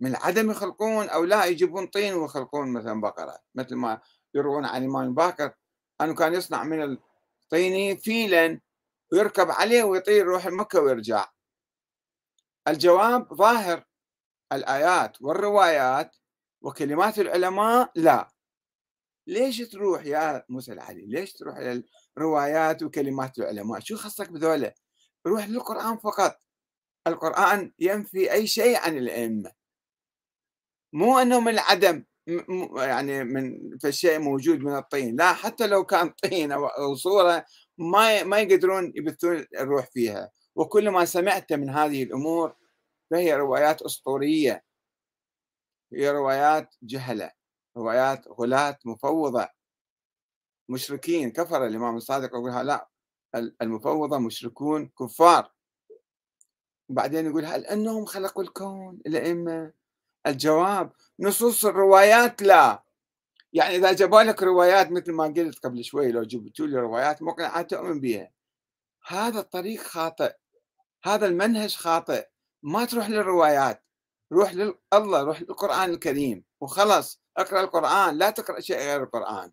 من 0.00 0.10
العدم 0.10 0.50
يخلقون 0.50 1.08
أو 1.08 1.24
لا؟ 1.24 1.44
يجيبون 1.44 1.86
طين 1.86 2.14
ويخلقون 2.14 2.72
مثلا 2.72 3.00
بقرة 3.00 3.38
مثل 3.54 3.74
ما 3.74 4.00
يروون 4.34 4.64
عن 4.64 4.82
الامام 4.82 5.14
باكر. 5.14 5.52
أنه 6.00 6.14
كان 6.14 6.34
يصنع 6.34 6.64
من 6.64 6.82
الطين 6.82 7.96
فيلا. 7.96 8.60
ويركب 9.12 9.50
عليه 9.50 9.82
ويطير 9.82 10.16
يروح 10.16 10.46
مكة 10.46 10.80
ويرجع. 10.80 11.28
الجواب 12.68 13.34
ظاهر. 13.34 13.84
الآيات 14.52 15.22
والروايات 15.22 16.16
وكلمات 16.62 17.18
العلماء 17.18 17.92
لا. 17.94 18.30
ليش 19.26 19.58
تروح 19.58 20.04
يا 20.04 20.44
موسى 20.48 20.72
العلي؟ 20.72 21.06
ليش 21.06 21.32
تروح 21.32 21.56
إلى 21.56 21.84
الروايات 22.16 22.82
وكلمات 22.82 23.38
العلماء؟ 23.38 23.80
شو 23.80 23.96
خصك 23.96 24.30
بذولا؟ 24.30 24.74
روح 25.26 25.48
للقرآن 25.48 25.96
فقط. 25.96 26.38
القرآن 27.06 27.72
ينفي 27.78 28.32
أي 28.32 28.46
شيء 28.46 28.76
عن 28.78 28.98
الأئمة. 28.98 29.52
مو 30.92 31.18
أنه 31.18 31.40
من 31.40 31.52
العدم 31.52 32.04
يعني 32.76 33.24
من 33.24 33.78
فالشيء 33.78 34.18
موجود 34.18 34.58
من 34.60 34.76
الطين. 34.76 35.16
لا 35.16 35.32
حتى 35.32 35.66
لو 35.66 35.84
كان 35.84 36.10
طين 36.10 36.52
أو 36.52 36.94
صورة 36.94 37.44
ما 37.80 38.24
ما 38.24 38.38
يقدرون 38.38 38.92
يبثون 38.96 39.46
الروح 39.54 39.86
فيها. 39.86 40.30
وكل 40.54 40.90
ما 40.90 41.04
سمعت 41.04 41.52
من 41.52 41.70
هذه 41.70 42.02
الأمور 42.02 42.56
فهي 43.10 43.34
روايات 43.34 43.82
أسطورية. 43.82 44.64
هي 45.92 46.10
روايات 46.10 46.74
جهلة 46.82 47.32
روايات 47.76 48.28
غلاة 48.28 48.78
مفوضة. 48.84 49.48
مشركين 50.68 51.30
كفر 51.30 51.66
الإمام 51.66 51.96
الصادق 51.96 52.28
يقولها 52.28 52.62
لا 52.62 52.88
المفوضة 53.62 54.18
مشركون 54.18 54.90
كفار. 54.98 55.52
وبعدين 56.88 57.26
يقول 57.26 57.44
هل 57.44 57.66
أنهم 57.66 58.04
خلقوا 58.04 58.42
الكون 58.42 59.00
الأئمة؟ 59.06 59.72
الجواب 60.26 60.92
نصوص 61.20 61.64
الروايات 61.64 62.42
لا. 62.42 62.89
يعني 63.52 63.76
إذا 63.76 63.92
جابوا 63.92 64.22
لك 64.22 64.42
روايات 64.42 64.90
مثل 64.92 65.12
ما 65.12 65.24
قلت 65.24 65.58
قبل 65.58 65.84
شوي 65.84 66.12
لو 66.12 66.22
جبتوا 66.22 66.66
لي 66.66 66.76
روايات 66.76 67.22
مقنعة 67.22 67.62
تؤمن 67.62 68.00
بها 68.00 68.32
هذا 69.06 69.40
الطريق 69.40 69.80
خاطئ. 69.80 70.34
هذا 71.04 71.26
المنهج 71.26 71.76
خاطئ. 71.76 72.28
ما 72.62 72.84
تروح 72.84 73.10
للروايات. 73.10 73.84
روح 74.32 74.54
لله 74.54 75.22
روح 75.22 75.42
للقرآن 75.42 75.90
الكريم. 75.90 76.44
وخلص 76.60 77.20
اقرأ 77.36 77.60
القرآن. 77.60 78.18
لا 78.18 78.30
تقرأ 78.30 78.60
شيء 78.60 78.76
غير 78.76 79.02
القرآن. 79.02 79.52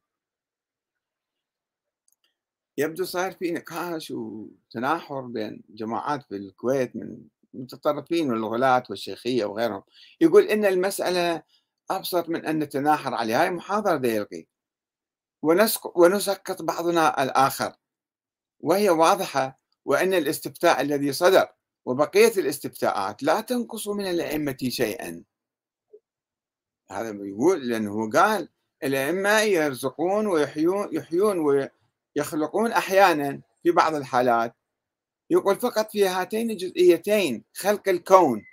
يبدو 2.78 3.06
صار 3.06 3.32
في 3.32 3.52
نقاش 3.52 4.12
وتناحر 4.12 5.22
بين 5.22 5.64
جماعات 5.70 6.24
في 6.24 6.36
الكويت 6.36 6.96
من 6.96 7.18
المتطرفين 7.54 8.32
والغلاة 8.32 8.84
والشيخية 8.90 9.46
وغيرهم. 9.46 9.84
يقول 10.22 10.44
إن 10.44 10.66
المسألة 10.66 11.44
أبسط 11.90 12.30
من 12.30 12.46
أن 12.46 12.60
نتناحر 12.60 13.14
عليه. 13.14 13.42
هاي 13.42 13.50
محاضرة 13.50 13.98
ديلقي 13.98 14.46
ونسقط 15.96 16.62
بعضنا 16.62 17.24
الآخر. 17.24 17.76
وهي 18.60 18.90
واضحة 18.90 19.60
وأن 19.86 20.14
الاستفتاء 20.14 20.82
الذي 20.82 21.14
صدر 21.14 21.48
وبقية 21.86 22.32
الاستفتاءات 22.38 23.24
لا 23.24 23.42
تنقص 23.42 23.88
من 23.88 24.08
الأئمة 24.08 24.58
شيئا. 24.68 25.24
هذا 26.92 27.10
يقول 27.10 27.70
لأنه 27.70 28.12
قال 28.12 28.50
الأئمة 28.84 29.40
يرزقون 29.40 30.28
ويحيون 30.28 30.90
يحيون 30.92 31.70
ويخلقون 32.18 32.72
أحيانا 32.72 33.42
في 33.64 33.72
بعض 33.72 33.96
الحالات. 33.96 34.56
يقول 35.30 35.56
فقط 35.56 35.92
في 35.92 36.08
هاتين 36.08 36.52
الجزئيتين 36.52 37.44
خلق 37.54 37.90
الكون. 37.90 38.46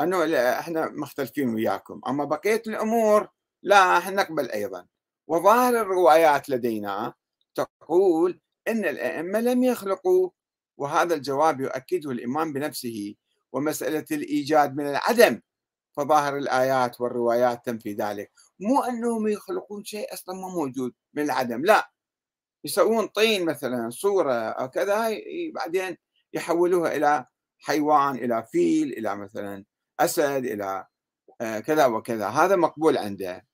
أنه 0.00 0.38
إحنا 0.58 0.90
مختلفين 0.90 1.54
وياكم. 1.54 2.00
أما 2.08 2.24
بقية 2.24 2.62
الأمور 2.66 3.28
لا 3.62 3.98
إحنا 3.98 4.22
نقبل 4.22 4.50
أيضا. 4.50 4.86
وظاهر 5.26 5.80
الروايات 5.82 6.48
لدينا 6.48 7.14
تقول 7.54 8.40
إن 8.68 8.84
الأئمة 8.84 9.40
لم 9.40 9.64
يخلقوا 9.64 10.30
وهذا 10.76 11.14
الجواب 11.14 11.60
يؤكده 11.60 12.10
الإمام 12.10 12.52
بنفسه. 12.52 13.14
ومسألة 13.52 14.06
الإيجاد 14.12 14.76
من 14.76 14.86
العدم 14.86 15.40
فظاهر 15.96 16.36
الآيات 16.36 17.00
والروايات 17.00 17.66
تنفي 17.66 17.92
ذلك. 17.92 18.32
مو 18.60 18.82
أنهم 18.82 19.28
يخلقون 19.28 19.84
شيء 19.84 20.14
أصلا 20.14 20.34
ما 20.34 20.48
موجود 20.48 20.92
من 21.14 21.22
العدم 21.22 21.64
لا. 21.64 21.92
يسوون 22.64 23.06
طين 23.06 23.44
مثلا 23.44 23.90
صورة 23.90 24.32
أو 24.32 24.68
كذا 24.70 25.08
بعدين 25.54 25.96
يحولوها 26.32 26.96
إلى 26.96 27.26
حيوان 27.58 28.14
إلى 28.14 28.46
فيل 28.52 28.92
إلى 28.92 29.16
مثلا 29.16 29.64
اسد 30.00 30.44
إلى 30.44 30.86
آه، 31.40 31.60
كذا 31.60 31.86
وكذا. 31.86 32.28
هذا 32.28 32.56
مقبول 32.56 32.98
عنده. 32.98 33.46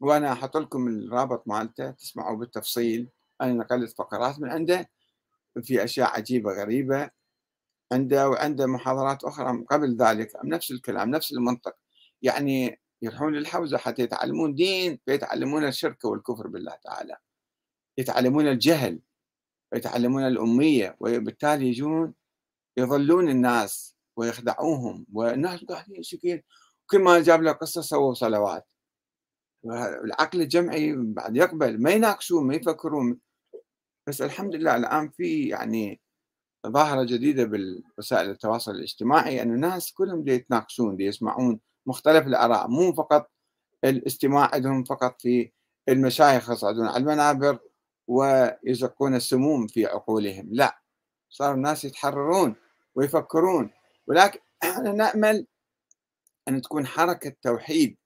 وأنا 0.00 0.32
أحط 0.32 0.56
لكم 0.56 0.88
الرابط 0.88 1.48
مالته 1.48 1.90
تسمعوا 1.90 2.36
بالتفصيل. 2.36 3.08
أنا 3.40 3.52
نقلت 3.52 3.96
فقرات 3.98 4.38
من 4.40 4.50
عنده 4.50 4.90
في 5.62 5.84
أشياء 5.84 6.08
عجيبة 6.10 6.52
غريبة 6.52 7.10
عنده 7.92 8.28
وعنده 8.30 8.66
محاضرات 8.66 9.24
أخرى 9.24 9.64
قبل 9.70 9.96
ذلك. 9.96 10.32
نفس 10.44 10.70
الكلام 10.70 11.10
نفس 11.10 11.32
المنطق. 11.32 11.76
يعني 12.22 12.80
يروحون 13.02 13.34
للحوزة 13.34 13.78
حتى 13.78 14.02
يتعلمون 14.02 14.54
دين 14.54 15.00
فيتعلمون 15.06 15.64
الشرك 15.66 16.04
والكفر 16.04 16.46
بالله 16.46 16.74
تعالى. 16.84 17.16
يتعلمون 17.98 18.48
الجهل 18.48 19.00
ويتعلمون 19.72 20.26
الأمية 20.26 20.96
وبالتالي 21.00 21.68
يجون 21.68 22.14
يضلون 22.78 23.28
الناس. 23.28 23.95
ويخدعوهم 24.16 25.06
والناس 25.12 25.64
قاعدين 25.64 25.96
يشكين 25.96 26.42
كل 26.90 26.98
ما 26.98 27.20
جاب 27.22 27.42
له 27.42 27.52
قصة 27.52 27.80
سووا 27.80 28.14
صلوات. 28.14 28.66
العقل 30.04 30.40
الجمعي 30.40 30.94
بعد 30.96 31.36
يقبل 31.36 31.82
ما 31.82 31.90
يناقشون 31.90 32.46
ما 32.46 32.54
يفكرون. 32.54 33.18
بس 34.06 34.22
الحمد 34.22 34.54
لله 34.54 34.76
الآن 34.76 35.10
في 35.10 35.48
يعني 35.48 36.00
ظاهرة 36.66 37.04
جديدة 37.04 37.44
بالوسائل 37.44 38.30
التواصل 38.30 38.70
الاجتماعي 38.70 39.42
أن 39.42 39.54
الناس 39.54 39.92
كلهم 39.92 40.24
دي 40.24 40.32
يتناقشون 40.32 40.96
دي 40.96 41.04
يسمعون 41.04 41.60
مختلف 41.86 42.26
الآراء. 42.26 42.68
مو 42.68 42.92
فقط 42.92 43.30
الاستماع 43.84 44.50
عندهم 44.54 44.84
فقط 44.84 45.22
في 45.22 45.52
المشايخ 45.88 46.50
يصعدون 46.50 46.86
على 46.86 46.96
المنابر 46.96 47.58
ويزقون 48.08 49.14
السموم 49.14 49.66
في 49.66 49.86
عقولهم 49.86 50.48
لا. 50.50 50.80
صار 51.30 51.54
الناس 51.54 51.84
يتحررون 51.84 52.56
ويفكرون. 52.94 53.70
ولكن 54.08 54.38
إحنا 54.62 54.92
نأمل 54.92 55.46
أن 56.48 56.62
تكون 56.62 56.86
حركة 56.86 57.32
توحيد 57.42 57.96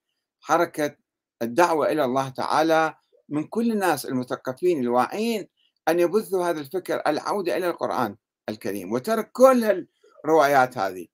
حركة 0.41 0.97
الدعوة 1.43 1.93
إلى 1.93 2.05
الله 2.05 2.29
تعالى 2.29 2.95
من 3.29 3.45
كل 3.45 3.73
الناس 3.73 4.07
المثقفين 4.07 4.81
الواعين 4.81 5.49
أن 5.89 6.01
يبثوا 6.01 6.45
هذا 6.45 6.61
الفكر 6.61 7.03
العودة 7.07 7.57
إلى 7.57 7.69
القرآن 7.71 8.17
الكريم 8.49 8.93
وترك 8.93 9.33
كل 9.33 9.87
الروايات 10.25 10.79
هذه 10.79 11.07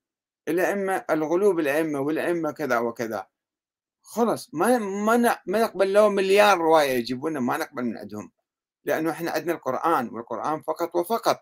الأئمة 0.48 1.04
الغلو 1.10 1.52
بالائمه 1.52 2.00
والأئمة 2.00 2.50
كذا 2.50 2.78
وكذا. 2.78 3.26
خلص 4.02 4.50
ما 4.52 4.78
ما 4.78 5.16
ما 5.46 5.62
نقبل 5.62 5.92
لو 5.92 6.10
مليار 6.10 6.58
رواية 6.58 6.90
يجيبوننا 6.90 7.40
ما 7.40 7.56
نقبل 7.56 7.84
من 7.84 7.98
عندهم 7.98 8.32
لأنه 8.84 9.10
إحنا 9.10 9.30
عندنا 9.30 9.52
القرآن 9.52 10.08
والقرآن 10.08 10.62
فقط 10.62 10.96
وفقط. 10.96 11.40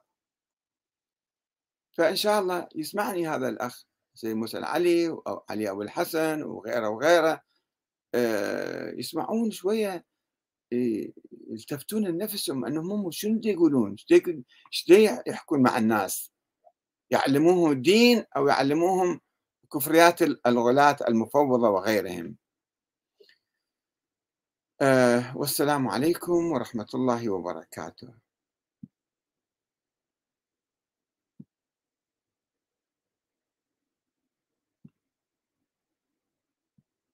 فإن 1.94 2.16
شاء 2.16 2.40
الله 2.40 2.68
يسمعني 2.74 3.28
هذا 3.28 3.48
الأخ 3.48 3.84
سيد 4.14 4.36
موسى 4.36 4.58
العلي 4.58 5.08
أو 5.08 5.44
علي 5.50 5.70
أبو 5.70 5.82
الحسن 5.82 6.42
وغيره 6.42 6.88
وغيره 6.88 7.40
آه، 8.14 8.90
يسمعون 8.90 9.50
شوية 9.50 10.04
يلتفتون 11.50 12.06
لنفسهم 12.06 12.64
أنهم 12.64 12.92
هم 12.92 13.10
شنو 13.10 13.40
يقولون؟ 13.44 13.96
إيش 14.12 14.84
يحكون 15.26 15.62
مع 15.62 15.78
الناس؟ 15.78 16.32
يعلموهم 17.10 17.72
الدين 17.72 18.24
أو 18.36 18.48
يعلموهم 18.48 19.20
كفريات 19.72 20.22
الغلاة 20.22 20.96
المفوضة 21.08 21.68
وغيرهم 21.68 22.36
آه 24.80 25.36
والسلام 25.36 25.88
عليكم 25.88 26.52
ورحمة 26.52 26.86
الله 26.94 27.30
وبركاته 27.30 28.23